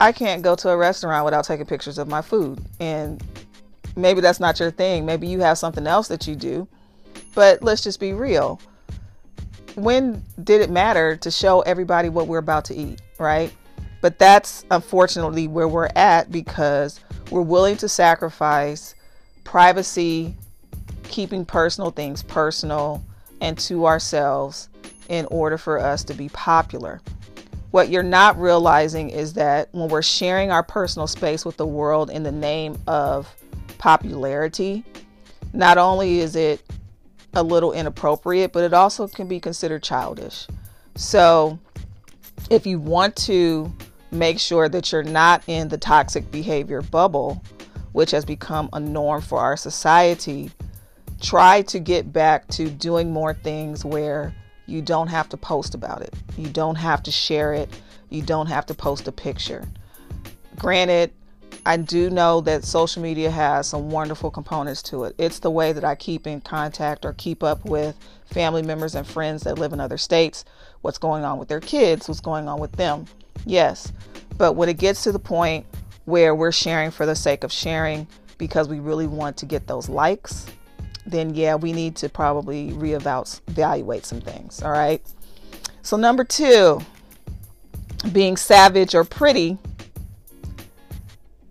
I 0.00 0.12
can't 0.12 0.42
go 0.42 0.54
to 0.56 0.70
a 0.70 0.76
restaurant 0.76 1.26
without 1.26 1.44
taking 1.44 1.66
pictures 1.66 1.98
of 1.98 2.08
my 2.08 2.22
food. 2.22 2.58
And 2.80 3.22
maybe 3.96 4.22
that's 4.22 4.40
not 4.40 4.58
your 4.58 4.70
thing. 4.70 5.04
Maybe 5.04 5.26
you 5.26 5.40
have 5.40 5.58
something 5.58 5.86
else 5.86 6.08
that 6.08 6.26
you 6.26 6.34
do. 6.34 6.66
But 7.34 7.62
let's 7.62 7.82
just 7.82 8.00
be 8.00 8.14
real. 8.14 8.60
When 9.74 10.24
did 10.42 10.62
it 10.62 10.70
matter 10.70 11.16
to 11.16 11.30
show 11.30 11.60
everybody 11.60 12.08
what 12.08 12.26
we're 12.26 12.38
about 12.38 12.64
to 12.66 12.74
eat, 12.74 13.02
right? 13.18 13.52
But 14.00 14.18
that's 14.18 14.64
unfortunately 14.70 15.46
where 15.46 15.68
we're 15.68 15.90
at 15.94 16.32
because 16.32 17.00
we're 17.30 17.42
willing 17.42 17.76
to 17.76 17.88
sacrifice 17.88 18.94
privacy, 19.44 20.34
keeping 21.04 21.44
personal 21.44 21.90
things 21.90 22.22
personal 22.22 23.04
and 23.40 23.58
to 23.58 23.86
ourselves 23.86 24.68
in 25.08 25.26
order 25.26 25.58
for 25.58 25.78
us 25.78 26.04
to 26.04 26.14
be 26.14 26.28
popular. 26.30 27.00
What 27.70 27.88
you're 27.88 28.02
not 28.02 28.40
realizing 28.40 29.10
is 29.10 29.34
that 29.34 29.68
when 29.72 29.88
we're 29.88 30.02
sharing 30.02 30.50
our 30.50 30.62
personal 30.62 31.06
space 31.06 31.44
with 31.44 31.56
the 31.56 31.66
world 31.66 32.10
in 32.10 32.24
the 32.24 32.32
name 32.32 32.76
of 32.86 33.32
popularity, 33.78 34.84
not 35.52 35.78
only 35.78 36.18
is 36.18 36.34
it 36.34 36.62
a 37.34 37.42
little 37.42 37.72
inappropriate, 37.72 38.52
but 38.52 38.64
it 38.64 38.74
also 38.74 39.06
can 39.06 39.28
be 39.28 39.38
considered 39.38 39.82
childish. 39.84 40.48
So, 40.96 41.58
if 42.50 42.66
you 42.66 42.80
want 42.80 43.14
to 43.16 43.72
make 44.10 44.40
sure 44.40 44.68
that 44.68 44.90
you're 44.90 45.04
not 45.04 45.44
in 45.46 45.68
the 45.68 45.78
toxic 45.78 46.28
behavior 46.32 46.82
bubble, 46.82 47.42
which 47.92 48.10
has 48.10 48.24
become 48.24 48.68
a 48.72 48.80
norm 48.80 49.22
for 49.22 49.38
our 49.38 49.56
society, 49.56 50.50
try 51.20 51.62
to 51.62 51.78
get 51.78 52.12
back 52.12 52.48
to 52.48 52.68
doing 52.68 53.12
more 53.12 53.34
things 53.34 53.84
where 53.84 54.34
you 54.70 54.80
don't 54.80 55.08
have 55.08 55.28
to 55.30 55.36
post 55.36 55.74
about 55.74 56.02
it. 56.02 56.14
You 56.38 56.48
don't 56.48 56.76
have 56.76 57.02
to 57.02 57.10
share 57.10 57.52
it. 57.52 57.68
You 58.08 58.22
don't 58.22 58.46
have 58.46 58.66
to 58.66 58.74
post 58.74 59.08
a 59.08 59.12
picture. 59.12 59.66
Granted, 60.56 61.12
I 61.66 61.76
do 61.76 62.08
know 62.08 62.40
that 62.42 62.64
social 62.64 63.02
media 63.02 63.30
has 63.30 63.68
some 63.68 63.90
wonderful 63.90 64.30
components 64.30 64.82
to 64.84 65.04
it. 65.04 65.14
It's 65.18 65.40
the 65.40 65.50
way 65.50 65.72
that 65.72 65.84
I 65.84 65.94
keep 65.94 66.26
in 66.26 66.40
contact 66.40 67.04
or 67.04 67.12
keep 67.12 67.42
up 67.42 67.64
with 67.64 67.96
family 68.26 68.62
members 68.62 68.94
and 68.94 69.06
friends 69.06 69.42
that 69.42 69.58
live 69.58 69.72
in 69.72 69.80
other 69.80 69.98
states, 69.98 70.44
what's 70.80 70.98
going 70.98 71.24
on 71.24 71.38
with 71.38 71.48
their 71.48 71.60
kids, 71.60 72.08
what's 72.08 72.20
going 72.20 72.48
on 72.48 72.60
with 72.60 72.72
them. 72.72 73.04
Yes, 73.44 73.92
but 74.38 74.54
when 74.54 74.68
it 74.68 74.78
gets 74.78 75.02
to 75.04 75.12
the 75.12 75.18
point 75.18 75.66
where 76.04 76.34
we're 76.34 76.52
sharing 76.52 76.90
for 76.90 77.04
the 77.04 77.16
sake 77.16 77.44
of 77.44 77.52
sharing 77.52 78.06
because 78.38 78.68
we 78.68 78.80
really 78.80 79.06
want 79.06 79.36
to 79.38 79.46
get 79.46 79.66
those 79.66 79.88
likes, 79.88 80.46
then 81.10 81.34
yeah, 81.34 81.54
we 81.54 81.72
need 81.72 81.96
to 81.96 82.08
probably 82.08 82.70
reevaluate 82.70 84.04
some 84.04 84.20
things. 84.20 84.62
All 84.62 84.72
right. 84.72 85.02
So, 85.82 85.96
number 85.96 86.24
two, 86.24 86.80
being 88.12 88.36
savage 88.36 88.94
or 88.94 89.04
pretty 89.04 89.58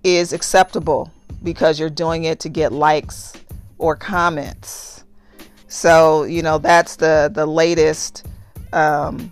is 0.04 0.34
acceptable 0.34 1.12
because 1.44 1.80
you're 1.80 1.90
doing 1.90 2.26
it 2.26 2.40
to 2.42 2.50
get 2.50 2.72
likes 2.72 3.34
or 3.78 3.96
comments. 3.96 5.04
So, 5.68 6.24
you 6.24 6.42
know, 6.42 6.58
that's 6.58 6.96
the, 6.96 7.32
the 7.34 7.46
latest, 7.46 8.26
um, 8.74 9.32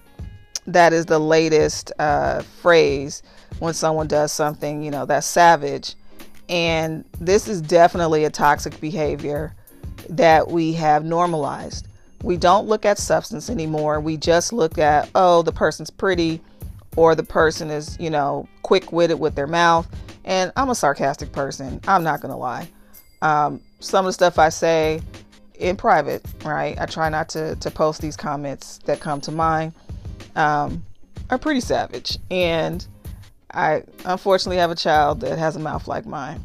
that 0.67 0.93
is 0.93 1.05
the 1.05 1.19
latest 1.19 1.91
uh, 1.99 2.41
phrase 2.41 3.23
when 3.59 3.73
someone 3.73 4.07
does 4.07 4.31
something, 4.31 4.83
you 4.83 4.91
know, 4.91 5.05
that's 5.05 5.27
savage. 5.27 5.95
And 6.49 7.03
this 7.19 7.47
is 7.47 7.61
definitely 7.61 8.25
a 8.25 8.29
toxic 8.29 8.79
behavior 8.79 9.55
that 10.09 10.47
we 10.47 10.73
have 10.73 11.05
normalized. 11.05 11.87
We 12.23 12.37
don't 12.37 12.67
look 12.67 12.85
at 12.85 12.97
substance 12.97 13.49
anymore. 13.49 13.99
We 13.99 14.17
just 14.17 14.51
look 14.51 14.77
at, 14.77 15.09
oh, 15.15 15.43
the 15.43 15.51
person's 15.51 15.89
pretty 15.89 16.41
or 16.95 17.13
the 17.13 17.23
person 17.23 17.69
is, 17.69 17.97
you 17.99 18.09
know, 18.09 18.47
quick 18.63 18.91
witted 18.91 19.19
with 19.19 19.35
their 19.35 19.47
mouth. 19.47 19.87
And 20.25 20.51
I'm 20.55 20.69
a 20.69 20.75
sarcastic 20.75 21.31
person. 21.31 21.79
I'm 21.87 22.03
not 22.03 22.21
going 22.21 22.31
to 22.31 22.37
lie. 22.37 22.67
Um, 23.21 23.61
some 23.79 24.05
of 24.05 24.09
the 24.09 24.13
stuff 24.13 24.39
I 24.39 24.49
say 24.49 25.01
in 25.59 25.77
private, 25.77 26.25
right? 26.43 26.77
I 26.79 26.85
try 26.85 27.09
not 27.09 27.29
to, 27.29 27.55
to 27.55 27.71
post 27.71 28.01
these 28.01 28.17
comments 28.17 28.79
that 28.85 28.99
come 28.99 29.21
to 29.21 29.31
mind, 29.31 29.73
um, 30.35 30.83
are 31.29 31.37
pretty 31.37 31.61
savage. 31.61 32.17
And 32.31 32.85
I 33.51 33.83
unfortunately 34.05 34.57
have 34.57 34.71
a 34.71 34.75
child 34.75 35.21
that 35.21 35.37
has 35.37 35.55
a 35.55 35.59
mouth 35.59 35.87
like 35.87 36.05
mine. 36.05 36.43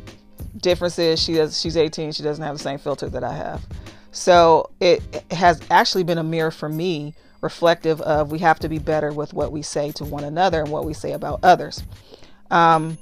Difference 0.57 0.99
is 0.99 1.21
she 1.21 1.35
does 1.35 1.61
she's 1.61 1.77
18, 1.77 2.13
she 2.13 2.23
doesn't 2.23 2.45
have 2.45 2.57
the 2.57 2.63
same 2.63 2.79
filter 2.79 3.09
that 3.09 3.25
I 3.25 3.33
have. 3.33 3.65
So 4.11 4.71
it 4.81 5.25
has 5.31 5.61
actually 5.71 6.05
been 6.05 6.19
a 6.19 6.23
mirror 6.23 6.51
for 6.51 6.69
me, 6.69 7.15
reflective 7.41 8.01
of 8.03 8.31
we 8.31 8.39
have 8.41 8.59
to 8.61 8.69
be 8.69 8.79
better 8.79 9.13
with 9.13 9.33
what 9.33 9.53
we 9.53 9.63
say 9.63 9.91
to 9.93 10.05
one 10.05 10.25
another 10.25 10.61
and 10.61 10.71
what 10.71 10.85
we 10.85 10.93
say 10.93 11.13
about 11.13 11.41
others. 11.43 11.83
Um, 12.51 12.99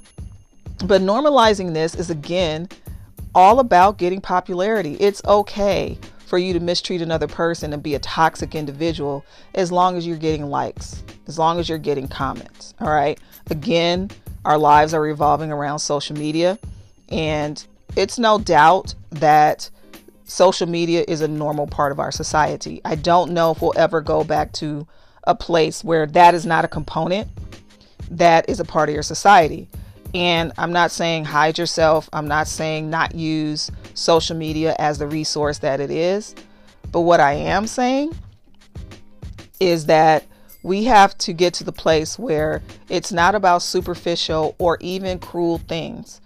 but 0.85 1.01
normalizing 1.01 1.73
this 1.73 1.93
is 1.93 2.09
again 2.09 2.69
all 3.35 3.59
about 3.59 3.97
getting 3.97 4.21
popularity. 4.21 4.95
It's 4.95 5.21
okay 5.25 5.97
for 6.25 6.37
you 6.37 6.53
to 6.53 6.59
mistreat 6.61 7.01
another 7.01 7.27
person 7.27 7.73
and 7.73 7.83
be 7.83 7.95
a 7.95 7.99
toxic 7.99 8.55
individual 8.55 9.25
as 9.53 9.71
long 9.71 9.97
as 9.97 10.07
you're 10.07 10.17
getting 10.17 10.45
likes, 10.45 11.03
as 11.27 11.37
long 11.37 11.59
as 11.59 11.67
you're 11.67 11.77
getting 11.77 12.07
comments. 12.07 12.73
All 12.79 12.89
right. 12.89 13.19
Again, 13.49 14.09
our 14.45 14.57
lives 14.57 14.93
are 14.93 15.01
revolving 15.01 15.51
around 15.51 15.79
social 15.79 16.15
media. 16.17 16.57
And 17.11 17.63
it's 17.95 18.17
no 18.17 18.39
doubt 18.39 18.95
that 19.11 19.69
social 20.23 20.67
media 20.67 21.03
is 21.07 21.21
a 21.21 21.27
normal 21.27 21.67
part 21.67 21.91
of 21.91 21.99
our 21.99 22.11
society. 22.11 22.81
I 22.85 22.95
don't 22.95 23.31
know 23.31 23.51
if 23.51 23.61
we'll 23.61 23.77
ever 23.77 24.01
go 24.01 24.23
back 24.23 24.53
to 24.53 24.87
a 25.25 25.35
place 25.35 25.83
where 25.83 26.07
that 26.07 26.33
is 26.33 26.45
not 26.45 26.65
a 26.65 26.67
component 26.67 27.27
that 28.09 28.49
is 28.49 28.59
a 28.59 28.65
part 28.65 28.89
of 28.89 28.93
your 28.93 29.03
society. 29.03 29.67
And 30.13 30.51
I'm 30.57 30.73
not 30.73 30.91
saying 30.91 31.25
hide 31.25 31.57
yourself, 31.57 32.09
I'm 32.11 32.27
not 32.27 32.47
saying 32.47 32.89
not 32.89 33.15
use 33.15 33.71
social 33.93 34.35
media 34.35 34.75
as 34.79 34.97
the 34.97 35.07
resource 35.07 35.59
that 35.59 35.79
it 35.79 35.91
is. 35.91 36.35
But 36.91 37.01
what 37.01 37.19
I 37.19 37.33
am 37.33 37.67
saying 37.67 38.13
is 39.59 39.85
that 39.85 40.25
we 40.63 40.83
have 40.85 41.17
to 41.19 41.33
get 41.33 41.53
to 41.55 41.63
the 41.63 41.71
place 41.71 42.19
where 42.19 42.61
it's 42.89 43.11
not 43.11 43.35
about 43.35 43.61
superficial 43.61 44.55
or 44.59 44.77
even 44.81 45.17
cruel 45.19 45.59
things 45.59 46.20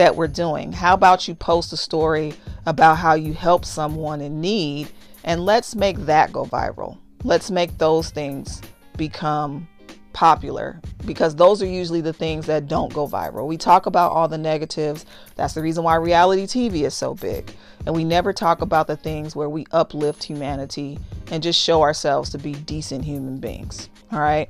that 0.00 0.16
we're 0.16 0.26
doing. 0.28 0.72
How 0.72 0.94
about 0.94 1.28
you 1.28 1.34
post 1.34 1.74
a 1.74 1.76
story 1.76 2.32
about 2.64 2.94
how 2.94 3.12
you 3.12 3.34
help 3.34 3.66
someone 3.66 4.22
in 4.22 4.40
need 4.40 4.88
and 5.24 5.44
let's 5.44 5.74
make 5.74 5.98
that 6.06 6.32
go 6.32 6.46
viral? 6.46 6.96
Let's 7.22 7.50
make 7.50 7.76
those 7.76 8.08
things 8.08 8.62
become 8.96 9.68
popular 10.14 10.80
because 11.04 11.36
those 11.36 11.62
are 11.62 11.66
usually 11.66 12.00
the 12.00 12.14
things 12.14 12.46
that 12.46 12.66
don't 12.66 12.90
go 12.94 13.06
viral. 13.06 13.46
We 13.46 13.58
talk 13.58 13.84
about 13.84 14.12
all 14.12 14.26
the 14.26 14.38
negatives. 14.38 15.04
That's 15.36 15.52
the 15.52 15.60
reason 15.60 15.84
why 15.84 15.96
reality 15.96 16.44
TV 16.44 16.86
is 16.86 16.94
so 16.94 17.12
big. 17.12 17.52
And 17.84 17.94
we 17.94 18.02
never 18.02 18.32
talk 18.32 18.62
about 18.62 18.86
the 18.86 18.96
things 18.96 19.36
where 19.36 19.50
we 19.50 19.66
uplift 19.70 20.24
humanity 20.24 20.98
and 21.30 21.42
just 21.42 21.60
show 21.60 21.82
ourselves 21.82 22.30
to 22.30 22.38
be 22.38 22.54
decent 22.54 23.04
human 23.04 23.36
beings. 23.36 23.90
All 24.12 24.20
right. 24.20 24.48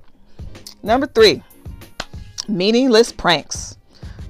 Number 0.85 1.09
three, 1.09 1.43
meaningless 2.47 3.11
pranks. 3.11 3.70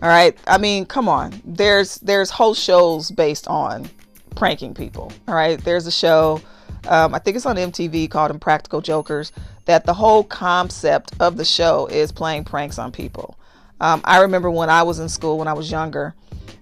All 0.03 0.09
right. 0.09 0.37
I 0.47 0.59
mean, 0.59 0.87
come 0.87 1.09
on. 1.09 1.41
There's 1.45 1.97
there's 1.97 2.31
whole 2.31 2.55
shows 2.55 3.11
based 3.11 3.47
on 3.49 3.89
pranking 4.35 4.75
people. 4.75 5.13
All 5.29 5.35
right. 5.35 5.63
There's 5.63 5.87
a 5.87 5.93
show, 5.93 6.41
um, 6.89 7.15
I 7.15 7.19
think 7.19 7.37
it's 7.37 7.47
on 7.47 7.57
MTV 7.57 8.11
called 8.11 8.31
Impractical 8.31 8.81
Jokers, 8.81 9.33
that 9.67 9.85
the 9.85 9.95
whole 9.95 10.25
concept 10.25 11.13
of 11.21 11.37
the 11.37 11.45
show 11.45 11.87
is 11.87 12.13
playing 12.13 12.45
pranks 12.45 12.79
on 12.79 12.93
people. 12.93 13.37
Um, 13.81 14.01
I 14.05 14.21
remember 14.21 14.51
when 14.51 14.71
I 14.71 14.83
was 14.83 14.99
in 14.99 15.09
school, 15.09 15.39
when 15.39 15.49
I 15.49 15.53
was 15.53 15.71
younger, 15.71 16.15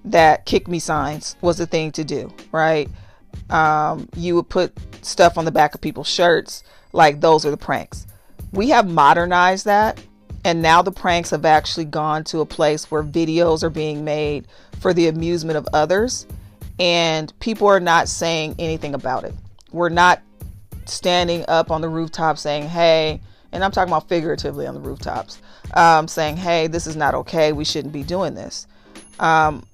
that 0.05 0.45
kick 0.47 0.69
me 0.69 0.79
signs 0.79 1.37
was 1.41 1.59
the 1.59 1.67
thing 1.67 1.93
to 1.93 2.05
do, 2.05 2.33
right? 2.53 2.89
Um, 3.51 4.09
you 4.17 4.35
would 4.37 4.49
put 4.49 4.73
stuff 5.03 5.39
on 5.39 5.45
the 5.45 5.51
back 5.53 5.75
of 5.75 5.81
people's 5.81 6.09
shirts, 6.09 6.63
like 6.93 7.21
those 7.21 7.45
are 7.45 7.51
the 7.51 7.57
pranks. 7.57 8.07
We 8.53 8.71
have 8.71 8.89
modernized 8.89 9.65
that 9.67 10.01
and 10.45 10.63
now 10.63 10.83
the 10.83 10.93
pranks 10.93 11.31
have 11.31 11.45
actually 11.45 11.85
gone 11.85 12.25
to 12.25 12.41
a 12.41 12.47
place 12.47 12.91
where 12.91 13.03
videos 13.03 13.63
are 13.63 13.71
being 13.71 14.05
made 14.05 14.47
for 14.81 14.95
the 14.95 15.09
amusement 15.09 15.57
of 15.57 15.69
others. 15.73 16.27
And 16.79 17.33
people 17.41 17.67
are 17.67 17.81
not 17.81 18.09
saying 18.09 18.55
anything 18.59 18.95
about 18.95 19.25
it. 19.25 19.35
We're 19.73 19.89
not 19.89 20.23
standing 20.87 21.45
up 21.49 21.71
on 21.71 21.81
the 21.81 21.89
rooftop 21.89 22.39
saying, 22.39 22.69
hey, 22.69 23.21
and 23.53 23.65
I'm 23.65 23.73
talking 23.73 23.93
about 23.93 24.09
figuratively 24.09 24.67
on 24.67 24.75
the 24.75 24.81
rooftops, 24.81 25.41
um, 25.75 26.07
saying, 26.07 26.37
hey, 26.37 26.67
this 26.67 26.87
is 26.87 26.97
not 26.97 27.15
okay. 27.15 27.53
We 27.53 27.65
shouldn't 27.65 27.93
be 27.93 28.03
doing 28.03 28.35
this. 28.35 28.67
Um, 29.19 29.67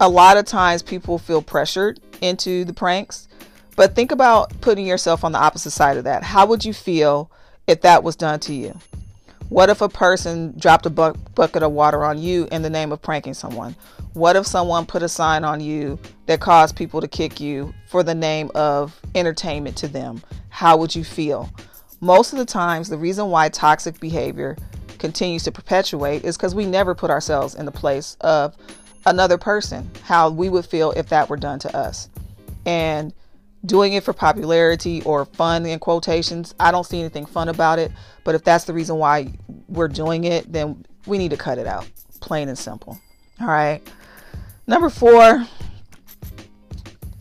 a 0.00 0.08
lot 0.08 0.36
of 0.36 0.44
times 0.44 0.82
people 0.82 1.18
feel 1.18 1.42
pressured 1.42 2.00
into 2.20 2.64
the 2.64 2.72
pranks, 2.72 3.28
but 3.76 3.94
think 3.94 4.10
about 4.10 4.60
putting 4.60 4.86
yourself 4.86 5.24
on 5.24 5.32
the 5.32 5.38
opposite 5.38 5.70
side 5.70 5.96
of 5.96 6.04
that. 6.04 6.22
How 6.22 6.46
would 6.46 6.64
you 6.64 6.72
feel 6.72 7.30
if 7.66 7.82
that 7.82 8.02
was 8.02 8.16
done 8.16 8.40
to 8.40 8.54
you? 8.54 8.78
What 9.48 9.70
if 9.70 9.80
a 9.80 9.88
person 9.88 10.54
dropped 10.58 10.84
a 10.84 10.90
bu- 10.90 11.14
bucket 11.34 11.62
of 11.62 11.72
water 11.72 12.04
on 12.04 12.18
you 12.18 12.48
in 12.52 12.60
the 12.60 12.68
name 12.68 12.92
of 12.92 13.00
pranking 13.00 13.32
someone? 13.32 13.74
What 14.12 14.36
if 14.36 14.46
someone 14.46 14.84
put 14.84 15.02
a 15.02 15.08
sign 15.08 15.42
on 15.42 15.60
you 15.60 15.98
that 16.26 16.40
caused 16.40 16.76
people 16.76 17.00
to 17.00 17.08
kick 17.08 17.40
you 17.40 17.72
for 17.88 18.02
the 18.02 18.14
name 18.14 18.50
of 18.54 19.00
entertainment 19.14 19.76
to 19.78 19.88
them? 19.88 20.22
How 20.50 20.76
would 20.76 20.94
you 20.94 21.02
feel? 21.02 21.48
Most 22.00 22.32
of 22.32 22.38
the 22.38 22.44
times, 22.44 22.90
the 22.90 22.98
reason 22.98 23.30
why 23.30 23.48
toxic 23.48 23.98
behavior 24.00 24.56
continues 24.98 25.44
to 25.44 25.52
perpetuate 25.52 26.24
is 26.24 26.36
because 26.36 26.54
we 26.54 26.66
never 26.66 26.94
put 26.94 27.10
ourselves 27.10 27.54
in 27.54 27.64
the 27.64 27.72
place 27.72 28.16
of 28.20 28.54
another 29.06 29.38
person, 29.38 29.90
how 30.02 30.28
we 30.28 30.50
would 30.50 30.66
feel 30.66 30.90
if 30.92 31.08
that 31.08 31.30
were 31.30 31.36
done 31.36 31.58
to 31.60 31.74
us. 31.74 32.10
And 32.66 33.14
doing 33.64 33.94
it 33.94 34.04
for 34.04 34.12
popularity 34.12 35.02
or 35.02 35.24
fun 35.24 35.66
in 35.66 35.78
quotations. 35.78 36.54
I 36.60 36.70
don't 36.70 36.84
see 36.84 37.00
anything 37.00 37.26
fun 37.26 37.48
about 37.48 37.78
it. 37.78 37.92
But 38.24 38.34
if 38.34 38.44
that's 38.44 38.64
the 38.64 38.72
reason 38.72 38.96
why 38.96 39.32
we're 39.68 39.88
doing 39.88 40.24
it, 40.24 40.52
then 40.52 40.84
we 41.06 41.18
need 41.18 41.30
to 41.30 41.36
cut 41.36 41.58
it 41.58 41.66
out. 41.66 41.88
Plain 42.20 42.48
and 42.48 42.58
simple. 42.58 42.98
All 43.40 43.46
right. 43.46 43.80
Number 44.66 44.90
four, 44.90 45.46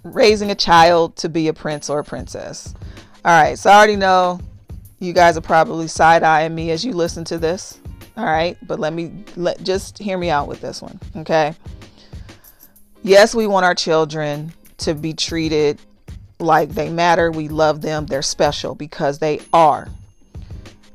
raising 0.03 0.51
a 0.51 0.55
child 0.55 1.15
to 1.17 1.29
be 1.29 1.47
a 1.47 1.53
prince 1.53 1.89
or 1.89 1.99
a 1.99 2.03
princess. 2.03 2.73
All 3.25 3.31
right. 3.31 3.57
So 3.57 3.69
I 3.69 3.75
already 3.75 3.95
know 3.95 4.39
you 4.99 5.13
guys 5.13 5.37
are 5.37 5.41
probably 5.41 5.87
side 5.87 6.23
eyeing 6.23 6.55
me 6.55 6.71
as 6.71 6.83
you 6.83 6.93
listen 6.93 7.23
to 7.25 7.37
this. 7.37 7.79
All 8.15 8.25
right. 8.25 8.57
But 8.63 8.79
let 8.79 8.93
me 8.93 9.23
let 9.35 9.63
just 9.63 9.97
hear 9.97 10.17
me 10.17 10.29
out 10.29 10.47
with 10.47 10.61
this 10.61 10.81
one. 10.81 10.99
Okay. 11.15 11.53
Yes, 13.03 13.33
we 13.33 13.47
want 13.47 13.63
our 13.63 13.75
children 13.75 14.51
to 14.79 14.93
be 14.93 15.13
treated 15.13 15.79
like 16.39 16.69
they 16.69 16.89
matter. 16.89 17.31
We 17.31 17.47
love 17.47 17.81
them. 17.81 18.05
They're 18.05 18.21
special 18.21 18.75
because 18.75 19.19
they 19.19 19.41
are. 19.53 19.87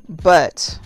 But 0.07 0.79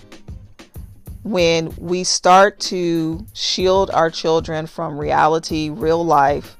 when 1.23 1.73
we 1.77 2.03
start 2.03 2.59
to 2.59 3.25
shield 3.33 3.91
our 3.91 4.09
children 4.09 4.67
from 4.67 4.97
reality, 4.97 5.69
real 5.69 6.03
life, 6.03 6.55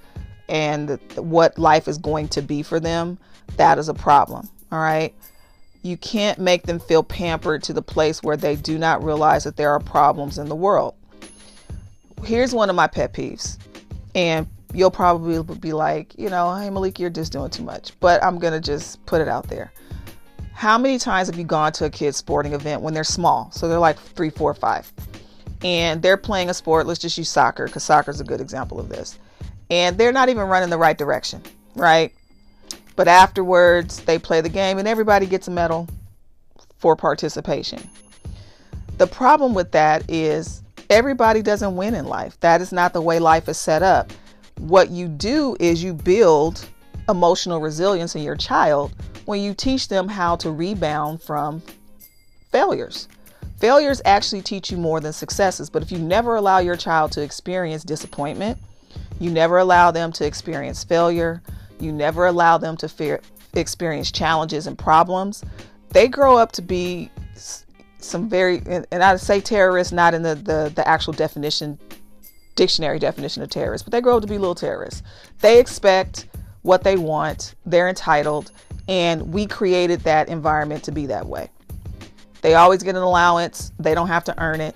and 0.50 1.00
what 1.16 1.58
life 1.58 1.88
is 1.88 1.98
going 1.98 2.28
to 2.30 2.42
be 2.42 2.64
for 2.64 2.80
them, 2.80 3.18
that 3.56 3.78
is 3.78 3.90
a 3.90 3.94
problem. 3.94 4.50
All 4.72 4.80
right. 4.80 5.14
You 5.84 5.96
can't 5.98 6.40
make 6.40 6.64
them 6.64 6.80
feel 6.80 7.04
pampered 7.04 7.64
to 7.64 7.74
the 7.74 7.82
place 7.82 8.22
where 8.22 8.36
they 8.36 8.56
do 8.56 8.78
not 8.78 9.04
realize 9.04 9.46
that 9.46 9.56
there 9.56 9.72
are 9.72 9.80
problems 9.80 10.38
in 10.38 10.50
the 10.50 10.56
world. 10.56 10.96
Here's 12.24 12.54
one 12.54 12.70
of 12.70 12.76
my 12.76 12.88
pet 12.88 13.14
peeves. 13.14 13.58
And 14.16 14.48
you'll 14.74 14.92
probably 14.92 15.42
be 15.56 15.74
like, 15.74 16.18
you 16.18 16.30
know, 16.30 16.56
hey, 16.56 16.70
Malik, 16.70 17.00
you're 17.00 17.10
just 17.10 17.32
doing 17.32 17.50
too 17.50 17.64
much. 17.64 17.98
But 18.00 18.24
I'm 18.24 18.40
going 18.40 18.54
to 18.54 18.60
just 18.60 19.06
put 19.06 19.22
it 19.22 19.28
out 19.28 19.48
there. 19.48 19.72
How 20.54 20.78
many 20.78 20.98
times 20.98 21.28
have 21.28 21.38
you 21.38 21.44
gone 21.44 21.72
to 21.74 21.86
a 21.86 21.90
kid's 21.90 22.18
sporting 22.18 22.54
event 22.54 22.82
when 22.82 22.94
they're 22.94 23.04
small? 23.04 23.52
So 23.52 23.68
they're 23.68 23.80
like 23.80 24.00
three, 24.00 24.30
four, 24.30 24.54
five. 24.54 24.92
And 25.64 26.02
they're 26.02 26.18
playing 26.18 26.50
a 26.50 26.54
sport. 26.54 26.88
Let's 26.88 27.00
just 27.00 27.18
use 27.18 27.30
soccer 27.30 27.66
because 27.66 27.84
soccer 27.84 28.12
is 28.12 28.20
a 28.20 28.24
good 28.24 28.42
example 28.42 28.80
of 28.80 28.90
this. 28.90 29.18
And 29.70 29.98
they're 29.98 30.12
not 30.12 30.30
even 30.30 30.48
running 30.48 30.70
the 30.70 30.78
right 30.78 30.98
direction, 30.98 31.42
right? 31.76 32.14
But 32.96 33.08
afterwards, 33.08 34.00
they 34.02 34.18
play 34.18 34.42
the 34.42 34.50
game 34.50 34.80
and 34.80 34.88
everybody 34.88 35.26
gets 35.26 35.48
a 35.48 35.52
medal 35.52 35.88
for 36.80 36.96
participation. 36.96 37.88
The 38.98 39.08
problem 39.08 39.54
with 39.54 39.72
that 39.74 40.10
is 40.10 40.64
everybody 40.90 41.42
doesn't 41.42 41.76
win 41.76 41.94
in 41.94 42.06
life. 42.06 42.40
That 42.40 42.62
is 42.62 42.72
not 42.72 42.94
the 42.94 43.02
way 43.02 43.20
life 43.20 43.48
is 43.48 43.58
set 43.58 43.84
up 43.84 44.12
what 44.60 44.90
you 44.90 45.08
do 45.08 45.56
is 45.60 45.84
you 45.84 45.94
build 45.94 46.68
emotional 47.10 47.60
resilience 47.60 48.16
in 48.16 48.24
your 48.24 48.36
child 48.36 48.94
when 49.26 49.42
you 49.42 49.54
teach 49.54 49.88
them 49.88 50.08
how 50.08 50.36
to 50.38 50.52
rebound 50.52 51.22
from 51.22 51.62
failures. 52.52 53.08
Failures 53.60 54.02
actually 54.06 54.42
teach 54.42 54.72
you 54.72 54.78
more 54.78 55.00
than 55.00 55.14
successes, 55.14 55.70
but 55.70 55.82
if 55.82 55.92
you 55.92 55.98
never 55.98 56.36
allow 56.36 56.60
your 56.60 56.76
child 56.76 57.12
to 57.14 57.22
experience 57.22 57.84
disappointment, 57.84 58.58
you 59.20 59.32
never 59.32 59.58
allow 59.58 59.90
them 59.92 60.12
to 60.14 60.26
experience 60.26 60.84
failure, 60.84 61.42
you 61.80 61.92
never 61.92 62.28
allow 62.28 62.58
them 62.58 62.78
to 62.78 62.88
fear, 62.88 63.20
experience 63.54 64.12
challenges 64.12 64.68
and 64.68 64.78
problems, 64.78 65.44
they 65.90 66.08
grow 66.08 66.38
up 66.38 66.52
to 66.54 66.62
be 66.62 67.10
some 68.00 68.30
very, 68.30 68.62
and 68.92 69.04
I 69.04 69.16
say 69.16 69.42
terrorists 69.42 69.92
not 69.92 70.14
in 70.14 70.22
the, 70.22 70.36
the, 70.36 70.72
the 70.76 70.88
actual 70.88 71.14
definition 71.14 71.80
dictionary 72.58 73.00
definition 73.00 73.42
of 73.42 73.50
terrorists, 73.50 73.86
but 73.86 73.94
they 73.94 74.02
grow 74.02 74.18
up 74.18 74.22
to 74.24 74.28
be 74.28 74.38
little 74.38 74.56
terrorists. 74.56 75.04
They 75.40 75.60
expect 75.62 76.28
what 76.64 76.84
they 76.84 76.98
want, 76.98 77.56
they're 77.66 77.88
entitled, 77.88 78.52
and 78.90 79.32
we 79.32 79.46
created 79.46 80.02
that 80.02 80.28
environment 80.28 80.84
to 80.84 80.92
be 80.92 81.06
that 81.06 81.26
way. 81.26 81.50
They 82.42 82.56
always 82.56 82.84
get 82.84 82.96
an 82.96 83.02
allowance, 83.04 83.72
they 83.80 83.96
don't 83.96 84.10
have 84.10 84.26
to 84.26 84.44
earn 84.44 84.60
it. 84.60 84.76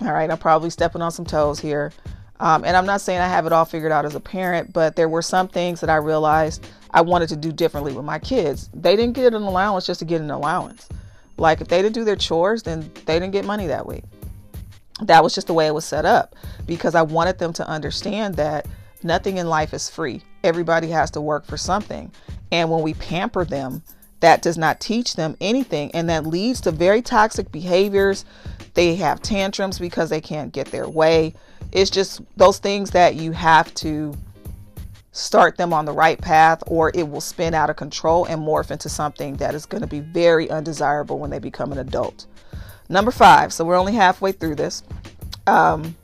All 0.00 0.12
right, 0.12 0.30
I'm 0.30 0.38
probably 0.38 0.70
stepping 0.70 1.02
on 1.02 1.10
some 1.10 1.24
toes 1.24 1.58
here. 1.58 1.92
Um, 2.40 2.64
and 2.64 2.76
I'm 2.76 2.86
not 2.86 3.00
saying 3.00 3.18
I 3.18 3.26
have 3.26 3.46
it 3.46 3.52
all 3.52 3.64
figured 3.64 3.90
out 3.90 4.04
as 4.04 4.14
a 4.14 4.20
parent, 4.20 4.72
but 4.72 4.94
there 4.94 5.08
were 5.08 5.22
some 5.22 5.48
things 5.48 5.80
that 5.80 5.90
I 5.90 5.96
realized 5.96 6.64
I 6.92 7.00
wanted 7.00 7.30
to 7.30 7.36
do 7.36 7.50
differently 7.50 7.92
with 7.92 8.04
my 8.04 8.20
kids. 8.20 8.70
They 8.72 8.94
didn't 8.94 9.14
get 9.14 9.34
an 9.34 9.42
allowance 9.42 9.86
just 9.86 9.98
to 10.00 10.04
get 10.04 10.20
an 10.20 10.30
allowance. 10.30 10.88
Like 11.36 11.60
if 11.60 11.66
they 11.66 11.82
didn't 11.82 11.96
do 11.96 12.04
their 12.04 12.14
chores, 12.14 12.62
then 12.62 12.92
they 13.06 13.18
didn't 13.18 13.32
get 13.32 13.44
money 13.44 13.66
that 13.66 13.86
week 13.86 14.04
that 15.02 15.22
was 15.22 15.34
just 15.34 15.46
the 15.46 15.54
way 15.54 15.66
it 15.66 15.74
was 15.74 15.84
set 15.84 16.04
up 16.04 16.34
because 16.66 16.94
I 16.94 17.02
wanted 17.02 17.38
them 17.38 17.52
to 17.54 17.68
understand 17.68 18.36
that 18.36 18.66
nothing 19.02 19.38
in 19.38 19.48
life 19.48 19.72
is 19.72 19.88
free. 19.88 20.22
Everybody 20.42 20.88
has 20.88 21.10
to 21.12 21.20
work 21.20 21.46
for 21.46 21.56
something. 21.56 22.10
And 22.50 22.70
when 22.70 22.82
we 22.82 22.94
pamper 22.94 23.44
them, 23.44 23.82
that 24.20 24.42
does 24.42 24.58
not 24.58 24.80
teach 24.80 25.14
them 25.14 25.36
anything. 25.40 25.92
And 25.92 26.08
that 26.10 26.26
leads 26.26 26.60
to 26.62 26.72
very 26.72 27.02
toxic 27.02 27.52
behaviors. 27.52 28.24
They 28.74 28.96
have 28.96 29.22
tantrums 29.22 29.78
because 29.78 30.10
they 30.10 30.20
can't 30.20 30.52
get 30.52 30.68
their 30.68 30.88
way. 30.88 31.34
It's 31.72 31.90
just 31.90 32.20
those 32.36 32.58
things 32.58 32.90
that 32.90 33.14
you 33.14 33.32
have 33.32 33.72
to 33.74 34.16
start 35.12 35.56
them 35.56 35.72
on 35.72 35.84
the 35.84 35.92
right 35.92 36.20
path, 36.20 36.62
or 36.66 36.90
it 36.94 37.08
will 37.08 37.20
spin 37.20 37.54
out 37.54 37.70
of 37.70 37.76
control 37.76 38.24
and 38.26 38.40
morph 38.40 38.70
into 38.70 38.88
something 38.88 39.36
that 39.36 39.54
is 39.54 39.66
going 39.66 39.80
to 39.80 39.86
be 39.86 40.00
very 40.00 40.48
undesirable 40.48 41.18
when 41.18 41.30
they 41.30 41.38
become 41.38 41.72
an 41.72 41.78
adult. 41.78 42.26
Number 42.88 43.10
five, 43.10 43.52
so 43.52 43.64
we're 43.64 43.76
only 43.76 43.94
halfway 43.94 44.32
through 44.32 44.54
this. 44.54 44.82
Um, 45.46 45.96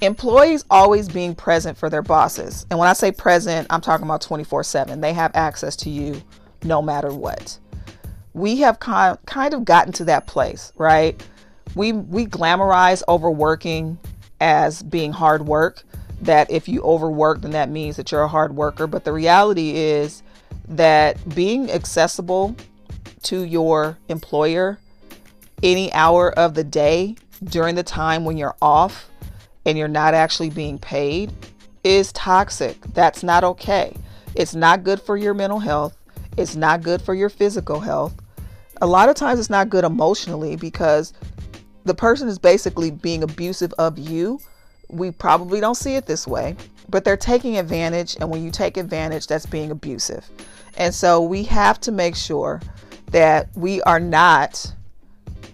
employees 0.00 0.64
always 0.70 1.08
being 1.08 1.34
present 1.34 1.76
for 1.76 1.90
their 1.90 2.02
bosses. 2.02 2.66
And 2.70 2.78
when 2.78 2.88
I 2.88 2.94
say 2.94 3.12
present, 3.12 3.66
I'm 3.70 3.80
talking 3.80 4.06
about 4.06 4.22
24 4.22 4.64
7. 4.64 5.00
They 5.00 5.12
have 5.12 5.32
access 5.34 5.76
to 5.76 5.90
you 5.90 6.22
no 6.62 6.80
matter 6.80 7.12
what. 7.12 7.58
We 8.32 8.58
have 8.58 8.78
kind 8.80 9.18
of 9.54 9.64
gotten 9.64 9.92
to 9.94 10.04
that 10.04 10.26
place, 10.26 10.72
right? 10.76 11.22
We, 11.74 11.92
we 11.92 12.26
glamorize 12.26 13.02
overworking 13.08 13.98
as 14.40 14.82
being 14.82 15.12
hard 15.12 15.46
work. 15.46 15.82
That 16.22 16.50
if 16.50 16.68
you 16.68 16.82
overwork, 16.82 17.40
then 17.40 17.52
that 17.52 17.70
means 17.70 17.96
that 17.96 18.12
you're 18.12 18.22
a 18.22 18.28
hard 18.28 18.54
worker. 18.54 18.86
But 18.86 19.04
the 19.04 19.12
reality 19.12 19.70
is 19.74 20.22
that 20.68 21.34
being 21.34 21.70
accessible 21.70 22.56
to 23.22 23.42
your 23.42 23.98
employer 24.08 24.78
any 25.62 25.92
hour 25.92 26.30
of 26.38 26.54
the 26.54 26.64
day 26.64 27.16
during 27.44 27.74
the 27.74 27.82
time 27.82 28.24
when 28.24 28.36
you're 28.36 28.56
off 28.60 29.08
and 29.66 29.76
you're 29.76 29.88
not 29.88 30.14
actually 30.14 30.50
being 30.50 30.78
paid 30.78 31.32
is 31.84 32.12
toxic. 32.12 32.80
That's 32.94 33.22
not 33.22 33.44
okay. 33.44 33.96
It's 34.34 34.54
not 34.54 34.84
good 34.84 35.00
for 35.00 35.16
your 35.16 35.34
mental 35.34 35.58
health. 35.58 35.96
It's 36.36 36.56
not 36.56 36.82
good 36.82 37.02
for 37.02 37.14
your 37.14 37.28
physical 37.28 37.80
health. 37.80 38.14
A 38.82 38.86
lot 38.86 39.08
of 39.08 39.16
times 39.16 39.40
it's 39.40 39.50
not 39.50 39.68
good 39.68 39.84
emotionally 39.84 40.56
because 40.56 41.12
the 41.84 41.94
person 41.94 42.28
is 42.28 42.38
basically 42.38 42.90
being 42.90 43.22
abusive 43.22 43.72
of 43.74 43.98
you. 43.98 44.40
We 44.88 45.10
probably 45.10 45.60
don't 45.60 45.76
see 45.76 45.96
it 45.96 46.06
this 46.06 46.26
way, 46.26 46.56
but 46.88 47.04
they're 47.04 47.16
taking 47.16 47.58
advantage. 47.58 48.16
And 48.20 48.30
when 48.30 48.42
you 48.44 48.50
take 48.50 48.76
advantage, 48.76 49.26
that's 49.26 49.46
being 49.46 49.70
abusive. 49.70 50.28
And 50.76 50.94
so 50.94 51.20
we 51.22 51.42
have 51.44 51.80
to 51.80 51.92
make 51.92 52.16
sure 52.16 52.60
that 53.10 53.48
we 53.56 53.82
are 53.82 54.00
not 54.00 54.72